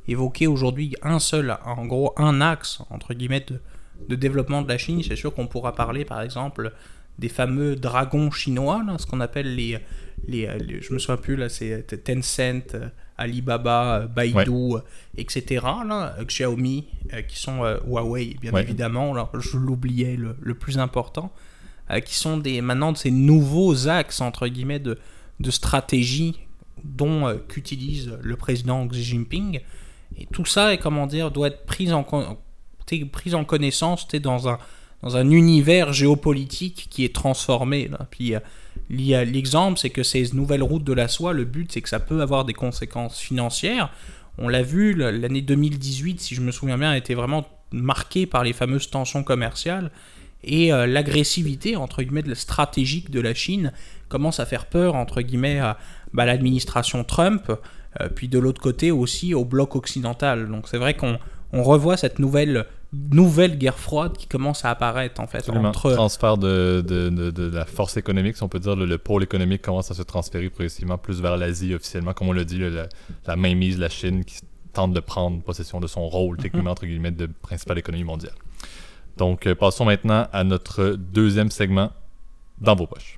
[0.09, 3.61] évoqué aujourd'hui un seul, en gros, un axe, entre guillemets, de
[4.09, 6.71] développement de la Chine, c'est sûr qu'on pourra parler par exemple
[7.19, 9.79] des fameux dragons chinois, ce qu'on appelle les,
[10.27, 10.49] les,
[10.81, 14.75] Je me souviens plus, là, c'est Tencent, euh, Alibaba, euh, Baidu,
[15.17, 15.65] etc.
[15.87, 21.31] Là, Xiaomi, euh, qui sont Huawei, bien évidemment, là, je l'oubliais, le, plus important,
[22.03, 24.97] qui sont des, maintenant de ces nouveaux axes, entre guillemets, de,
[25.39, 26.39] de stratégie
[26.83, 29.59] dont qu'utilise le président Xi Jinping.
[30.17, 32.37] Et tout ça, comment dire, doit être pris en compte
[32.91, 34.59] es prise en connaissance, tu es dans un,
[35.01, 37.87] dans un univers géopolitique qui est transformé.
[37.87, 38.07] Là.
[38.09, 38.33] Puis
[38.89, 42.21] l'exemple, c'est que ces nouvelles routes de la soie, le but, c'est que ça peut
[42.21, 43.91] avoir des conséquences financières.
[44.37, 48.43] On l'a vu, l'année 2018, si je me souviens bien, a été vraiment marquée par
[48.43, 49.91] les fameuses tensions commerciales
[50.43, 53.73] et euh, l'agressivité entre guillemets stratégique de la Chine
[54.07, 55.77] commence à faire peur entre guillemets à
[56.13, 57.51] bah, l'administration Trump,
[57.99, 60.47] euh, puis de l'autre côté aussi au bloc occidental.
[60.47, 61.17] Donc c'est vrai qu'on
[61.55, 65.69] on revoit cette nouvelle nouvelle guerre froide qui commence à apparaître en fait Absolument.
[65.69, 69.61] entre transfert de, de, de, la force économique si on peut dire le, pôle économique
[69.61, 72.13] commence à se transférer progressivement plus vers l'Asie officiellement.
[72.13, 72.87] Comme on l'a dit la,
[73.25, 74.39] la mainmise de la Chine qui
[74.73, 78.35] tente de prendre possession de son rôle techniquement entre guillemets de principale économie mondiale.
[79.17, 81.91] Donc euh, passons maintenant à notre deuxième segment
[82.59, 83.17] dans vos poches.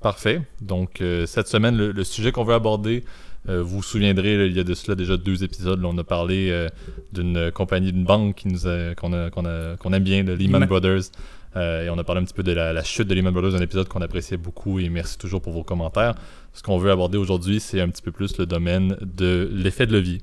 [0.00, 0.42] Parfait.
[0.60, 3.04] Donc euh, cette semaine le sujet qu'on veut aborder
[3.48, 6.50] euh, vous vous souviendrez, il y a de cela déjà deux épisodes, on a parlé
[6.50, 6.68] euh,
[7.12, 8.60] d'une compagnie, d'une banque qui nous
[8.96, 11.10] qu'on, aime bien, de Lehman Brothers.
[11.56, 13.62] Euh, et on a parlé un petit peu de la, chute de Lehman Brothers, un
[13.62, 16.14] épisode qu'on appréciait beaucoup et merci toujours pour vos commentaires.
[16.52, 19.92] Ce qu'on veut aborder aujourd'hui, c'est un petit peu plus le domaine de l'effet de
[19.92, 20.20] levier.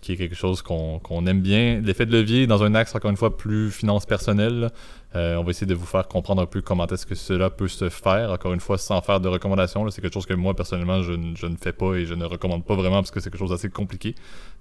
[0.00, 1.80] Qui est quelque chose qu'on, aime bien.
[1.82, 4.70] L'effet de levier dans un axe, encore une fois, plus finance personnelle.
[5.16, 7.68] Euh, on va essayer de vous faire comprendre un peu comment est-ce que cela peut
[7.68, 8.30] se faire.
[8.32, 9.88] Encore une fois, sans faire de recommandations.
[9.90, 12.74] C'est quelque chose que moi, personnellement, je, ne fais pas et je ne recommande pas
[12.74, 14.14] vraiment parce que c'est quelque chose d'assez compliqué.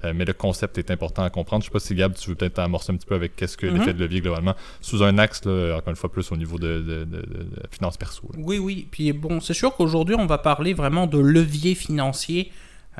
[0.03, 1.63] Euh, mais le concept est important à comprendre.
[1.63, 3.57] Je ne sais pas si Gab, tu veux peut-être amorcer un petit peu avec qu'est-ce
[3.57, 3.97] que l'effet mhm.
[3.97, 7.25] de levier globalement, sous un axe, encore une fois, plus au niveau de, de, de,
[7.71, 8.29] finances perso.
[8.37, 8.87] Oui, oui.
[8.89, 12.51] Puis bon, c'est sûr qu'aujourd'hui, on va parler vraiment de levier financier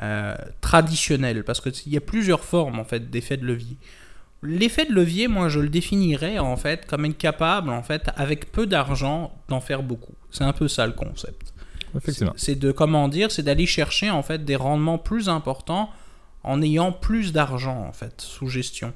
[0.02, 3.76] euh, traditionnel parce qu'il y a plusieurs formes en fait d'effet de levier.
[4.42, 8.52] L'effet de levier, moi, je le définirais en fait comme être capable, en fait, avec
[8.52, 10.14] peu d'argent, d'en faire beaucoup.
[10.30, 11.54] C'est un peu ça le concept.
[12.36, 15.90] C'est de comment dire, c'est d'aller chercher en fait des rendements plus importants
[16.42, 18.92] en ayant plus d'argent en fait sous gestion.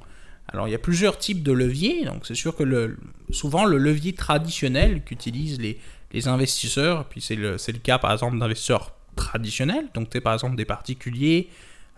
[0.48, 2.98] Alors il y a plusieurs types de leviers, donc c'est sûr que le,
[3.30, 5.80] souvent le levier traditionnel qu'utilisent les,
[6.12, 10.64] les investisseurs, puis c'est le, le cas par exemple d'investisseurs traditionnels, donc par exemple des
[10.64, 11.48] particuliers,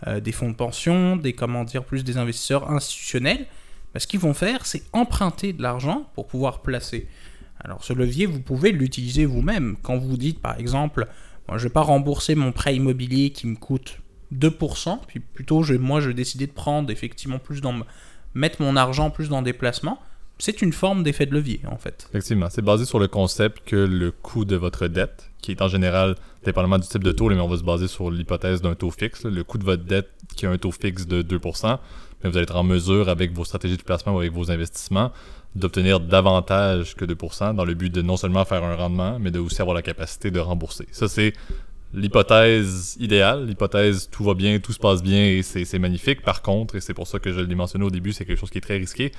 [0.07, 3.47] euh, des fonds de pension, des comment dire plus des investisseurs institutionnels,
[3.93, 7.07] bah, ce qu'ils vont faire, c'est emprunter de l'argent pour pouvoir placer.
[7.59, 9.77] Alors ce levier, vous pouvez l'utiliser vous-même.
[9.81, 11.07] Quand vous dites par exemple,
[11.49, 13.99] je ne vais pas rembourser mon prêt immobilier qui me coûte
[14.33, 17.73] 2%, puis plutôt je, moi je vais décider de prendre effectivement plus dans
[18.33, 19.99] mettre mon argent plus dans des placements,
[20.39, 22.07] c'est une forme d'effet de levier en fait.
[22.09, 25.67] Effectivement, c'est basé sur le concept que le coût de votre dette, qui est en
[25.67, 28.89] général, dépendamment du type de taux, mais on va se baser sur l'hypothèse d'un taux
[28.89, 31.77] fixe, le coût de votre dette qui a un taux fixe de 2%,
[32.23, 35.11] mais vous allez être en mesure avec vos stratégies de placement ou avec vos investissements
[35.55, 39.39] d'obtenir davantage que 2% dans le but de non seulement faire un rendement, mais de
[39.39, 40.87] aussi avoir la capacité de rembourser.
[40.91, 41.33] Ça, c'est
[41.93, 46.21] l'hypothèse idéale, l'hypothèse tout va bien, tout se passe bien et c'est magnifique.
[46.21, 48.49] Par contre, et c'est pour ça que je l'ai mentionné au début, c'est quelque chose
[48.49, 49.11] qui est très risqué,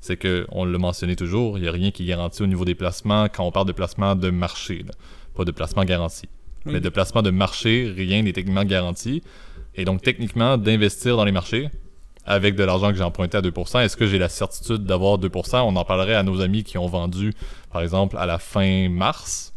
[0.00, 3.28] c'est qu'on l'a mentionné toujours, il n'y a rien qui garantit au niveau des placements
[3.28, 4.84] quand on parle de placement de marché,
[5.40, 6.28] pas de placement garanti.
[6.66, 6.74] Oui.
[6.74, 9.22] Mais de placement de marché, rien n'est techniquement garanti.
[9.74, 11.70] Et donc, techniquement, d'investir dans les marchés
[12.26, 15.60] avec de l'argent que j'ai emprunté à 2%, est-ce que j'ai la certitude d'avoir 2%
[15.62, 17.32] On en parlerait à nos amis qui ont vendu,
[17.72, 19.54] par exemple, à la fin mars.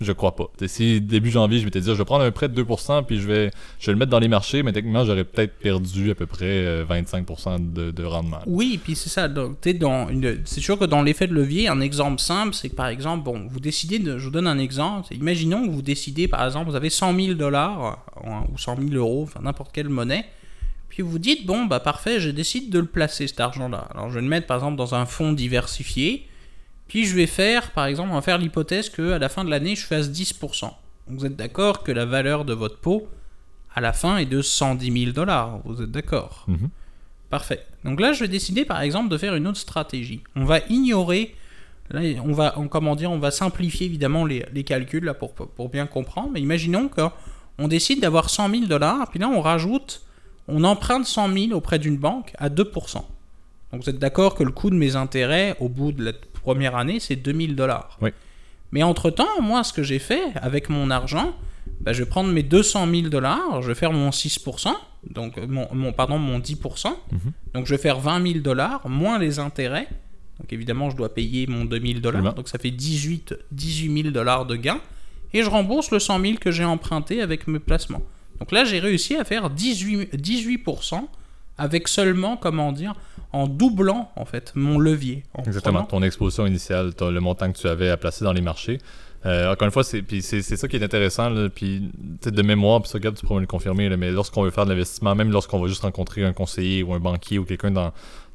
[0.00, 0.50] Je crois pas.
[0.66, 3.26] Si début janvier, je m'étais dit, je vais prendre un prêt de 2%, puis je
[3.26, 6.26] vais, je vais le mettre dans les marchés, mais techniquement, j'aurais peut-être perdu à peu
[6.26, 8.40] près euh, 25% de, de rendement.
[8.46, 9.28] Oui, puis c'est ça.
[9.62, 13.46] C'est sûr que dans l'effet de levier, un exemple simple, c'est que par exemple, bon,
[13.48, 14.18] vous décidez de.
[14.18, 15.12] Je vous donne un exemple.
[15.14, 17.98] Imaginons que vous décidez, par exemple, vous avez 100 000 dollars
[18.52, 20.24] ou 100 000 euros, n'importe quelle monnaie.
[20.88, 23.88] Puis vous dites, bon, bah parfait, je décide de le placer cet argent-là.
[23.94, 26.26] Alors je vais le mettre par exemple dans un fonds diversifié.
[26.90, 29.76] Puis je vais faire, par exemple, on va faire l'hypothèse qu'à la fin de l'année,
[29.76, 30.62] je fasse 10%.
[30.64, 30.72] Donc
[31.20, 33.06] vous êtes d'accord que la valeur de votre pot,
[33.76, 35.60] à la fin, est de 110 000 dollars.
[35.64, 36.44] Vous êtes d'accord?
[36.48, 36.68] Mhm.
[37.30, 37.64] Parfait.
[37.84, 40.20] Donc là, je vais décider par exemple de faire une autre stratégie.
[40.34, 41.36] On va ignorer,
[41.90, 45.32] là, on va, on- comment dire, on va simplifier évidemment les, les calculs là, pour,
[45.34, 46.30] pour bien comprendre.
[46.32, 50.02] Mais imaginons qu'on décide d'avoir 100 000 dollars, puis là on rajoute,
[50.48, 52.94] on emprunte 100 000 auprès d'une banque à 2%.
[53.72, 56.76] Donc vous êtes d'accord que le coût de mes intérêts au bout de la première
[56.76, 57.98] année, c'est 2000 dollars.
[58.00, 58.10] Oui.
[58.72, 61.34] Mais entre-temps, moi, ce que j'ai fait avec mon argent,
[61.80, 64.68] bah, je vais prendre mes 200 000 dollars, je vais faire mon 6%,
[65.10, 66.88] donc euh, mon, mon- pardon, mon 10%,
[67.54, 69.88] donc je vais faire 20 000 dollars, moins les intérêts,
[70.38, 74.46] donc évidemment je dois payer mon 2000 dollars, donc ça fait 18, 18 000 dollars
[74.46, 74.78] de gain,
[75.32, 78.02] et je rembourse le 100 000 que j'ai emprunté avec mes placements.
[78.38, 81.02] Donc là j'ai réussi à faire 18, 18%
[81.60, 82.94] avec seulement, comment dire,
[83.32, 85.22] en doublant en fait mon levier.
[85.34, 85.84] En Exactement.
[85.84, 88.78] prenant- Ton exposition initiale, le montant que tu avais à placer dans les marchés.
[89.26, 90.02] Euh, encore une fois, c'est
[90.42, 91.28] ça qui est intéressant.
[91.28, 91.90] Là, puis
[92.24, 93.88] de mémoire, puis ça, Gab, tu pourras me le confirmer.
[93.90, 96.94] là, mais lorsqu'on veut faire de l'investissement, même lorsqu'on va juste rencontrer un conseiller ou
[96.94, 97.92] un banquier ou quelqu'un dans,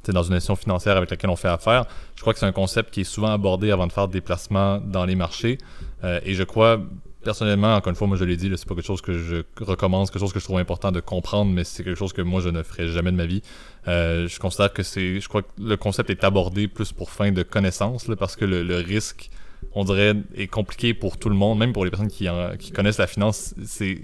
[0.07, 1.85] dans une institution financière avec laquelle on fait affaire,
[2.15, 4.77] je crois que c'est un concept qui est souvent abordé avant de faire des placements
[4.77, 5.57] dans les marchés.
[6.03, 6.79] Euh, et je crois,
[7.25, 10.05] personnellement, encore une fois, moi je l'ai dit, c'est pas quelque chose que je recommande,
[10.05, 12.39] c'est quelque chose que je trouve important de comprendre, mais c'est quelque chose que moi
[12.39, 13.41] je ne ferai jamais de ma vie.
[13.89, 15.19] Euh, je considère que c'est.
[15.19, 18.45] Je crois que le concept est abordé plus pour fin de connaissance, là, parce que
[18.45, 19.29] le, le risque,
[19.73, 22.71] on dirait, est compliqué pour tout le monde, même pour les personnes qui, en- qui
[22.71, 23.53] connaissent la finance.
[23.65, 23.99] C'est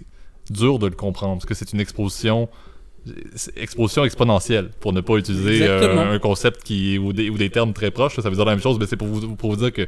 [0.49, 2.49] dur de le comprendre, parce que c'est une exposition.
[3.55, 7.73] Exposition exponentielle, pour ne pas utiliser euh, un concept qui ou des, ou des termes
[7.73, 9.73] très proches, ça veut dire la même chose, mais c'est pour vous, pour vous dire
[9.73, 9.88] que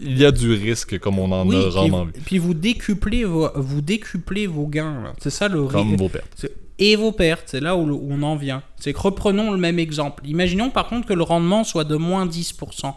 [0.00, 3.24] il y a du risque comme on en Oui, a rarement vu, puis vous décuplez
[3.24, 5.12] vos, vous décuplez vos gains.
[5.20, 6.00] C'est ça le comme risque.
[6.00, 6.46] vos pertes.
[6.78, 8.62] Et vos pertes, c'est là où, on en vient.
[8.80, 10.26] C'est que reprenons le même exemple.
[10.26, 12.94] Imaginons par contre que le rendement soit de moins 10%.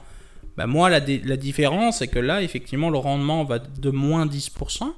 [0.57, 4.93] Bah moi, la, la différence, c'est que là, effectivement, le rendement va de moins 10%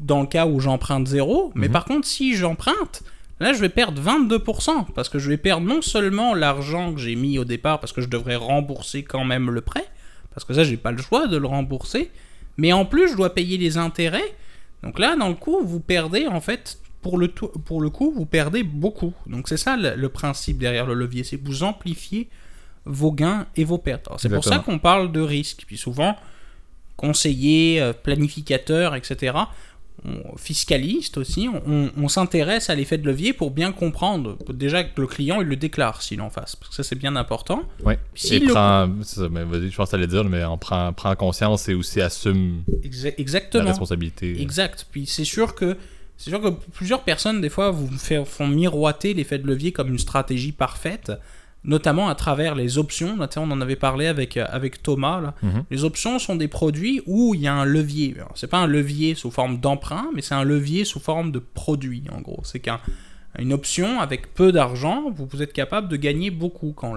[0.00, 1.52] dans le cas où j'emprunte zéro.
[1.54, 1.72] Mais Mhm.
[1.72, 3.02] par contre, si j'emprunte,
[3.40, 4.84] là, je vais perdre 22%.
[4.94, 8.00] Parce que je vais perdre non seulement l'argent que j'ai mis au départ, parce que
[8.02, 9.86] je devrais rembourser quand même le prêt,
[10.36, 12.10] parce que ça, j'ai pas le choix de le rembourser,
[12.58, 14.34] mais en plus, je dois payer les intérêts.
[14.82, 18.12] Donc là, dans le coup, vous perdez, en fait, pour le, tout- pour le coup,
[18.14, 19.12] vous perdez beaucoup.
[19.26, 22.28] Donc c'est ça le, le principe derrière le levier, c'est que vous amplifiez
[22.84, 24.08] vos gains et vos pertes.
[24.18, 25.64] C'est pour ça qu'on parle de risque.
[25.66, 26.14] Puis souvent,
[26.96, 29.36] conseiller, euh, planificateur, etc.,
[30.04, 34.36] on- fiscaliste aussi, on, on s'intéresse à l'effet de levier pour bien comprendre.
[34.52, 36.56] Déjà que le client, il le déclare s'il en face.
[36.56, 37.62] Parce que ça, c'est bien important.
[38.14, 41.14] Si et le- prend, ça, mais vas-y, je pense que dire, mais on prend, prend
[41.16, 43.64] conscience et aussi assume Exa- la exactement.
[43.64, 44.40] responsabilité.
[44.40, 44.86] Exact.
[44.90, 45.76] Puis c'est sûr que
[46.18, 47.90] c'est sûr que plusieurs personnes des fois vous
[48.24, 51.12] font miroiter l'effet de levier comme une stratégie parfaite,
[51.66, 53.16] notamment à travers les options.
[53.36, 55.20] On en avait parlé avec euh, avec Thomas.
[55.20, 55.34] là.
[55.42, 55.64] Mhm.
[55.70, 58.16] Les options sont des produits où il y a un levier.
[58.34, 62.04] C'est pas un levier sous forme d'emprunt, mais c'est un levier sous forme de produit.
[62.12, 62.80] En gros, c'est qu'un
[63.38, 66.94] une option avec peu d'argent, vous, vous êtes capable de gagner beaucoup quand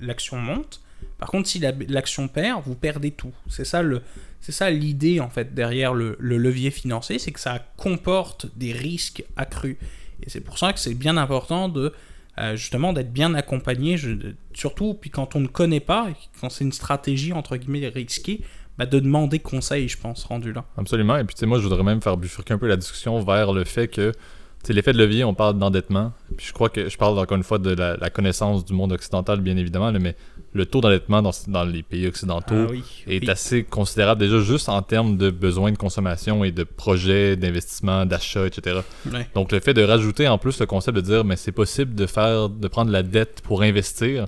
[0.00, 0.80] l'action monte.
[1.18, 3.32] Par contre, si la- l'action perd, vous perdez tout.
[3.48, 4.02] C'est ça le,
[4.40, 8.72] c'est ça l'idée en fait derrière le, le levier financier, c'est que ça comporte des
[8.72, 9.78] risques accrus.
[10.24, 11.92] Et c'est pour ça que c'est bien important de
[12.38, 13.96] euh, justement d'être bien accompagné,
[14.54, 16.08] surtout puis quand on ne connaît pas,
[16.40, 18.40] quand c'est une stratégie entre guillemets risquée,
[18.78, 20.64] bah, de demander conseil, je pense, rendu là.
[20.78, 21.16] Absolument.
[21.18, 23.52] Et puis, tu sais, moi, je voudrais même faire bifurquer un peu la discussion vers
[23.52, 24.18] le fait que, tu
[24.64, 26.12] sais, l'effet de levier, on parle d'endettement.
[26.36, 29.40] Puis, je crois que je parle encore une fois de la, connaissance du monde occidental,
[29.40, 30.16] bien évidemment, mais
[30.54, 34.68] le taux d'endettement dans, dans les pays occidentaux Ah oui, est assez considérable, déjà juste
[34.68, 38.80] en termes de besoins de consommation et de projets d'investissement, d'achat, etc.
[39.10, 39.26] Ouais.
[39.34, 42.06] Donc, le fait de rajouter en plus le concept de dire, mais c'est possible de
[42.06, 44.26] faire, de prendre la dette pour investir.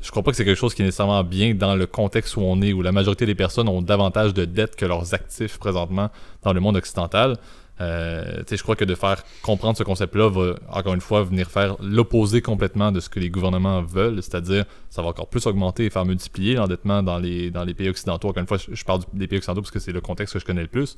[0.00, 2.42] Je crois pas que c'est quelque chose qui est nécessairement bien dans le contexte où
[2.42, 6.10] on est, où la majorité des personnes ont davantage de dettes que leurs actifs présentement
[6.42, 7.38] dans le monde occidental.
[7.80, 11.76] Euh, je crois que de faire comprendre ce concept-là va, encore une fois, venir faire
[11.82, 15.90] l'opposé complètement de ce que les gouvernements veulent, c'est-à-dire ça va encore plus augmenter et
[15.90, 18.28] faire multiplier l'endettement dans les, dans les pays occidentaux.
[18.28, 20.44] Encore une fois, je, parle des pays occidentaux parce que c'est le contexte que je
[20.44, 20.96] connais le plus,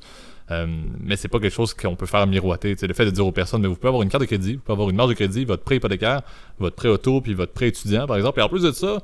[0.51, 0.67] euh,
[1.01, 2.75] mais c'est pas quelque chose qu'on peut faire miroiter.
[2.81, 4.61] le fait de dire aux personnes, mais vous pouvez avoir une carte de crédit, vous
[4.61, 6.21] pouvez avoir une marge de crédit, votre prêt hypothécaire,
[6.59, 8.99] votre prêt auto, puis votre prêt étudiant, par exemple, et en plus de ça,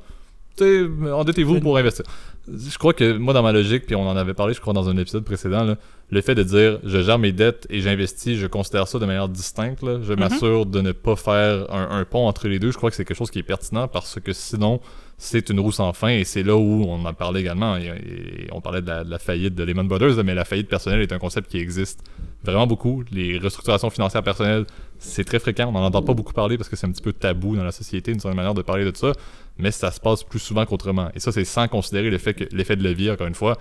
[0.62, 2.04] endettez-vous pour investir.
[2.48, 4.88] Je crois que moi, dans ma logique, puis on en avait parlé, je crois, dans
[4.88, 5.74] un épisode précédent,
[6.10, 9.28] le fait de dire je gère mes dettes et j'investis, je considère ça de manière
[9.28, 9.80] distincte.
[9.82, 10.20] Je mhm.
[10.20, 12.70] m'assure de ne pas faire un, pont entre les deux.
[12.70, 14.80] Je crois que c'est quelque chose qui est pertinent parce que sinon,
[15.18, 17.76] c'est une roue sans fin et c'est là où on en parlait également.
[17.76, 21.18] Et, on parlait de la, faillite de Lehman Brothers, mais la faillite personnelle est un
[21.18, 22.00] concept qui existe
[22.44, 23.02] vraiment beaucoup.
[23.10, 24.66] Les restructurations financières personnelles,
[24.98, 25.68] c'est très fréquent.
[25.68, 27.72] On n'en entend pas beaucoup parler parce que c'est un petit peu tabou dans la
[27.72, 29.12] société, une certaine manière de parler de ça
[29.58, 31.10] mais ça se passe plus souvent qu'autrement.
[31.14, 33.56] Et ça, c'est sans considérer le fait que l'effet de levier, encore une fois,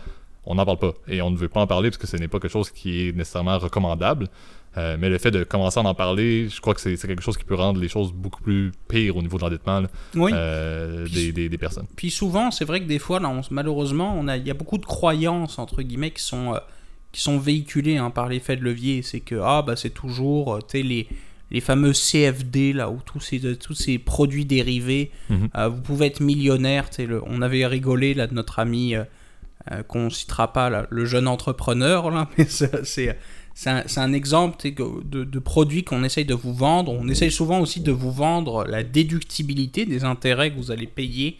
[0.45, 0.93] on n'en parle pas.
[1.07, 3.07] Et on ne veut pas en parler parce que ce n'est pas quelque chose qui
[3.07, 4.29] est nécessairement recommandable.
[4.77, 7.37] Euh, mais le fait de commencer à en parler, je crois que c'est quelque chose
[7.37, 9.83] qui peut rendre les choses beaucoup plus pires au niveau de l'endettement
[10.17, 11.87] euh, des, des, personnes.
[11.95, 14.85] Puis souvent, c'est vrai que des fois, là, malheureusement, a, il y a beaucoup de
[14.85, 16.59] croyances, entre guillemets, qui sont, euh,
[17.13, 19.01] qui sont véhiculées hein, par l'effet de levier.
[19.01, 21.07] C'est que ah, bah, c'est toujours les,
[21.51, 25.49] les fameux CFD, là, où tous ces, tous ces produits dérivés, mhm.
[25.55, 26.89] euh, vous pouvez être millionnaire.
[26.97, 29.03] Le, on avait rigolé là, de notre ami, euh,
[29.71, 35.39] euh, qu'on citera pas, le jeune entrepreneur, là, mais c'est un, un, exemple de, de
[35.39, 36.91] produits qu'on essaye de vous vendre.
[36.91, 41.37] On essaye souvent aussi de vous vendre la déductibilité des intérêts que vous allez payer.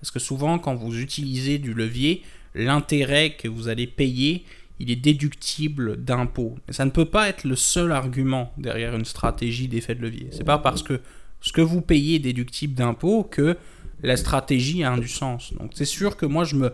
[0.00, 2.22] Parce que souvent, quand vous utilisez du levier,
[2.54, 4.44] l'intérêt que vous allez payer,
[4.80, 6.56] il est déductible d'impôts.
[6.66, 10.28] Mais ça ne peut pas être le seul argument derrière une stratégie d'effet de levier.
[10.32, 11.00] C'est pas parce que
[11.40, 13.56] ce que vous payez est déductible d'impôts que
[14.02, 15.52] la stratégie a un du sens.
[15.54, 16.72] Donc c'est sûr que moi je me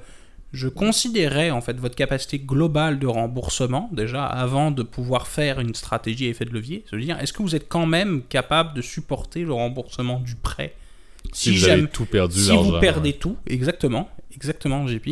[0.53, 5.75] je considérais en fait votre capacité globale de remboursement déjà avant de pouvoir faire une
[5.75, 6.85] stratégie à effet de levier.
[6.88, 10.75] Se dire est-ce que vous êtes quand même capable de supporter le remboursement du prêt?
[11.33, 15.09] Si, vous avez tout perdu si vous perdez tout exactement exactement JP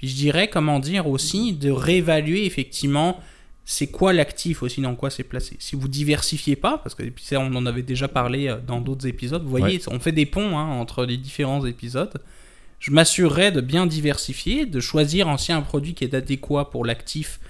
[0.00, 3.20] puis je dirais, comment dire aussi, de réévaluer effectivement
[3.66, 5.56] c'est quoi l'actif aussi, dans quoi c'est placé.
[5.58, 7.02] Si vous diversifiez pas, parce que
[7.36, 10.58] on en avait déjà parlé euh, dans d'autres épisodes, vous voyez, on fait des ponts
[10.58, 12.14] hein, entre les différents épisodes.
[12.78, 17.40] Je m'assurerais de bien diversifier, de choisir aussi un produit qui est adéquat pour l'actif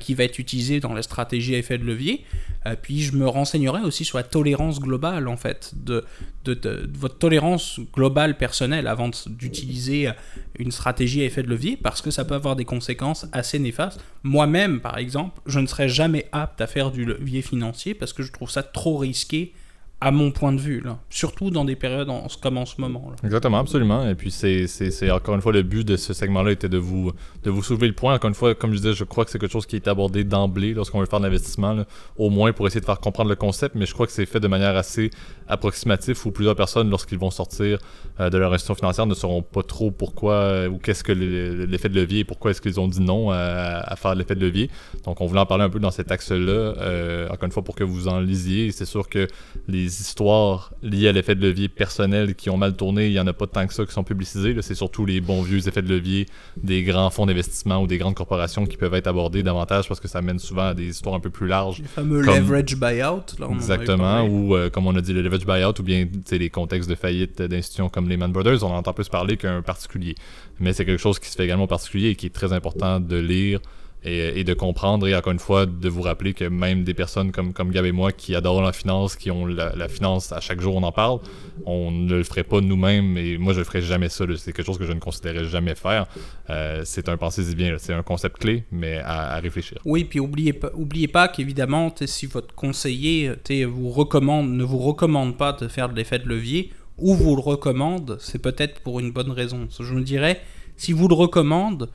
[0.00, 2.24] qui va être utilisé dans la stratégie à effet de levier.
[2.66, 6.04] Euh, puis je me renseignerai aussi sur la tolérance globale, en fait, de,
[6.44, 10.12] de, votre tolérance globale personnelle avant d'utiliser euh,
[10.58, 14.00] une stratégie à effet de levier, parce que ça peut avoir des conséquences assez néfastes.
[14.22, 18.22] Moi-même, par exemple, je ne serais jamais apte à faire du levier financier parce que
[18.22, 19.52] je trouve ça trop risqué
[20.00, 20.98] à mon point de vue, là.
[21.08, 22.08] surtout dans des périodes
[22.42, 23.08] comme en ce moment.
[23.10, 23.16] Là.
[23.24, 24.06] Exactement, absolument.
[24.06, 27.12] Et puis c'est encore une fois le but de ce segment-là était de vous,
[27.44, 28.14] de vous soulever le point.
[28.14, 30.22] Encore une fois, comme je disais, je crois que c'est quelque chose qui est abordé
[30.22, 31.84] d'emblée lorsqu'on veut faire de l'investissement,
[32.18, 34.40] au moins pour essayer de faire comprendre le concept, mais je crois que c'est fait
[34.40, 35.10] de manière assez
[35.48, 37.78] approximative où plusieurs personnes, lorsqu'ils vont sortir
[38.20, 41.88] euh, de leur institution financière, ne sauront pas trop pourquoi euh, ou qu'est-ce que l'effet
[41.88, 44.70] de levier et pourquoi est-ce qu'ils ont dit non à, à faire l'effet de levier.
[45.04, 47.74] Donc on voulait en parler un peu dans cet axe-là, euh, encore une fois pour
[47.74, 48.72] que vous en lisiez.
[48.72, 49.28] C'est sûr que
[49.68, 53.26] les histoires liées à l'effet de levier personnel qui ont mal tourné, il n'y en
[53.26, 54.56] a pas tant que ça qui sont publicisés.
[54.62, 58.14] C'est surtout les bons vieux effets de levier des grands fonds d'investissement ou des grandes
[58.14, 61.20] corporations qui peuvent être abordés davantage parce que ça mène souvent à des histoires un
[61.20, 61.80] peu plus larges.
[61.80, 63.38] Les fameux leverage buyout.
[63.38, 66.94] Là, exactement, ou comme on a dit, le leverage buyout ou bien les contextes de
[66.94, 70.14] faillite d'institutions comme Lehman Brothers, on entend plus parler qu'un particulier.
[70.60, 73.16] Mais c'est quelque chose qui se fait également particulier et qui est très important de
[73.16, 73.60] lire
[74.04, 77.52] et, de comprendre et encore une fois de vous rappeler que même des personnes comme,
[77.52, 80.76] comme Gab et moi qui adorent la finance, qui ont la, finance à chaque jour
[80.76, 81.18] on en parle,
[81.64, 84.24] on ne le ferait pas nous-mêmes et moi je ne ferais jamais ça.
[84.36, 86.06] C'est quelque chose que je ne considérais jamais faire.
[86.50, 89.78] Euh, c'est un pensez-y bien, c'est un concept clé, mais à, réfléchir.
[89.84, 93.32] Oui, puis oubliez pas, oubliez pas qu'évidemment, si votre conseiller
[93.66, 97.42] vous recommande, ne vous recommande pas de faire de l'effet de levier, ou vous le
[97.42, 99.68] recommande, c'est peut-être pour une bonne raison.
[99.78, 100.40] Je me dirais,
[100.76, 101.90] si vous le recommande,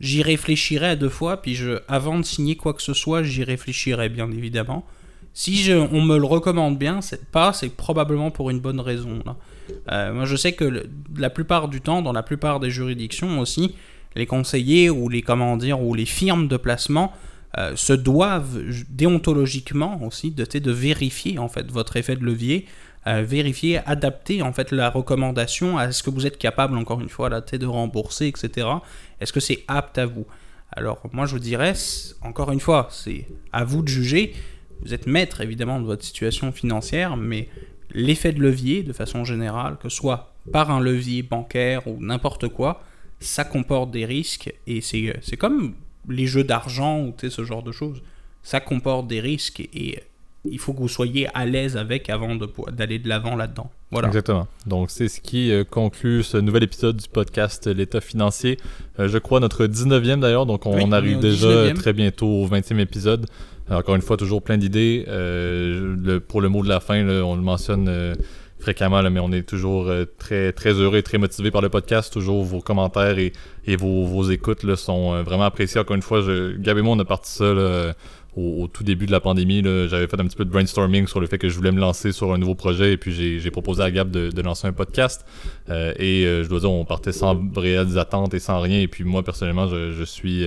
[0.00, 3.44] J'y réfléchirai à deux fois, puis je, avant de signer quoi que ce soit, j'y
[3.44, 4.84] réfléchirai bien évidemment.
[5.32, 9.22] Si je, on me le recommande bien, c'est pas, c'est probablement pour une bonne raison.
[9.90, 13.74] Euh, moi, je sais que la plupart du temps, dans la plupart des juridictions aussi,
[14.14, 17.12] les conseillers ou les comment dire, ou les firmes de placement
[17.58, 22.66] euh, se doivent déontologiquement aussi de, de vérifier en fait votre effet de levier
[23.22, 27.28] vérifier, adapter en fait la recommandation à ce que vous êtes capable, encore une fois,
[27.28, 28.68] de rembourser, etc.
[29.20, 30.26] Est-ce que c'est apte à vous?
[30.72, 31.74] Alors, moi, je vous dirais,
[32.22, 34.34] encore une fois, c'est à vous de juger.
[34.82, 37.48] Vous êtes maître, évidemment, de votre situation financière, mais
[37.92, 42.48] l'effet de levier, de façon générale, que ce soit par un levier bancaire ou n'importe
[42.48, 42.82] quoi,
[43.20, 45.74] ça comporte des risques et c'est comme
[46.08, 48.02] les jeux d'argent ou ce genre de choses
[48.46, 49.98] ça comporte des risques et,
[50.50, 52.36] il faut que vous soyez à l'aise avec avant
[52.72, 53.70] d'aller de l'avant là-dedans.
[53.90, 54.08] Voilà.
[54.08, 54.46] Exactement.
[54.66, 58.58] Donc, c'est ce qui euh, conclut ce nouvel épisode du podcast L'État financier.
[58.98, 63.26] Euh, je crois notre 19e d'ailleurs, donc on, arrive déjà très bientôt au 20e épisode.
[63.70, 65.04] encore une fois, toujours plein d'idées.
[66.28, 68.14] pour le mot de la fin, on le mentionne
[68.58, 72.12] fréquemment, mais on est toujours euh, très, très heureux et très motivé par le podcast.
[72.12, 73.32] Toujours vos commentaires et,
[73.76, 75.80] vos, écoutes là, sont euh, vraiment appréciés.
[75.80, 77.94] Encore une fois, je, Gab et moi, on a parti ça
[78.36, 79.62] au, tout début de la pandémie.
[79.62, 82.12] J'avais fait un petit peu de brainstorming sur le fait que je voulais me lancer
[82.12, 85.24] sur un nouveau projet et puis j'ai proposé à Gab de, lancer un podcast.
[85.68, 88.80] Euh, et je dois dire, on partait sans réelles attentes et sans rien.
[88.80, 90.46] Et puis moi, personnellement, je suis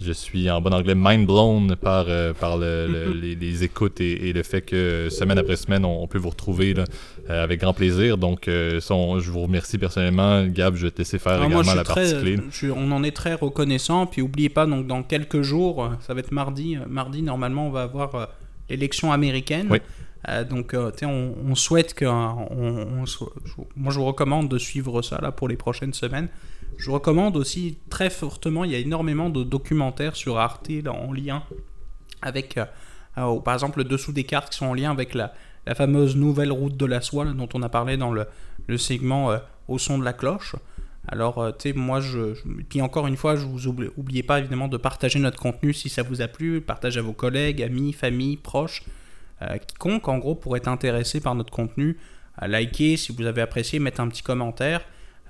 [0.00, 4.42] je suis en bon anglais mind blown par, euh, par le, les, écoutes et, le
[4.42, 6.84] fait que semaine après semaine, on, peut vous retrouver là,
[7.30, 8.18] euh, avec grand plaisir.
[8.18, 10.46] Donc, euh, je vous remercie personnellement.
[10.46, 12.38] Gab, je vais te laisser faire ah, également la partie clé.
[12.74, 14.06] on en est très reconnaissant.
[14.06, 16.76] Puis, n'oubliez pas, donc, dans quelques jours, ça va être mardi.
[16.88, 18.28] Mardi, normalement, on va avoir
[18.68, 19.68] l'élection américaine.
[19.70, 19.78] Oui.
[20.48, 22.04] Donc, on, on, souhaite que.
[22.04, 26.28] moi, je vous recommande de suivre ça là, pour les prochaines semaines.
[26.78, 31.42] Je recommande aussi très fortement, il y a énormément de documentaires sur Arte en lien
[32.22, 32.66] avec, euh,
[33.18, 35.32] euh, par exemple, le dessous des cartes qui sont en lien avec la,
[35.74, 38.26] fameuse nouvelle route de la soie dont on a parlé dans le,
[38.78, 40.54] segment euh, au son de la cloche.
[41.08, 42.34] Alors, tu sais, moi, je,
[42.68, 45.88] Puis encore une fois, je vous oublie, oubliez pas évidemment de partager notre contenu si
[45.88, 46.60] ça vous a plu.
[46.60, 48.84] Partagez à vos collègues, amis, familles, proches,
[49.66, 51.98] quiconque en gros pourrait être intéressé par notre contenu.
[52.40, 54.82] liker si vous avez apprécié, mettre un petit commentaire.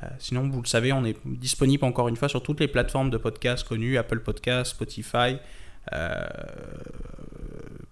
[0.02, 3.11] Euh, sinon, vous le savez, on est disponible encore une fois sur toutes les plateformes
[3.11, 5.38] de podcasts connues, Apple Podcasts, Spotify,
[5.94, 6.26] euh,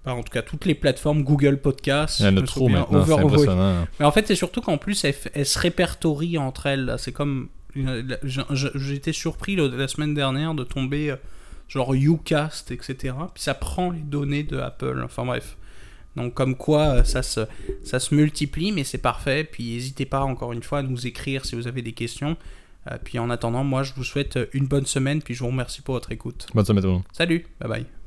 [0.05, 2.21] en tout cas toutes les plateformes Google Podcasts.
[2.21, 3.87] Il y en a trop maintenant, c'est impressionnant.
[3.99, 6.95] Mais en fait, c'est surtout qu'en plus, elles, se répertorient entre elles.
[6.99, 7.49] C'est comme...
[7.75, 11.17] J'ai été surpris la semaine dernière de tomber euh,
[11.69, 13.15] genre Ucast, etc.
[13.33, 15.01] Puis ça prend les données de Apple.
[15.05, 15.57] Enfin bref.
[16.17, 17.41] Donc comme quoi euh, ça se,
[17.83, 19.45] ça se multiplie, mais c'est parfait.
[19.45, 22.37] Puis n'hésitez pas encore une fois à nous écrire si vous avez des questions.
[22.91, 25.83] Euh, puis en attendant, moi je vous souhaite une bonne semaine, puis je vous remercie
[25.83, 26.47] pour votre écoute.
[26.55, 27.05] Bonne semaine tout le monde.
[27.13, 28.04] Salut, bye bye.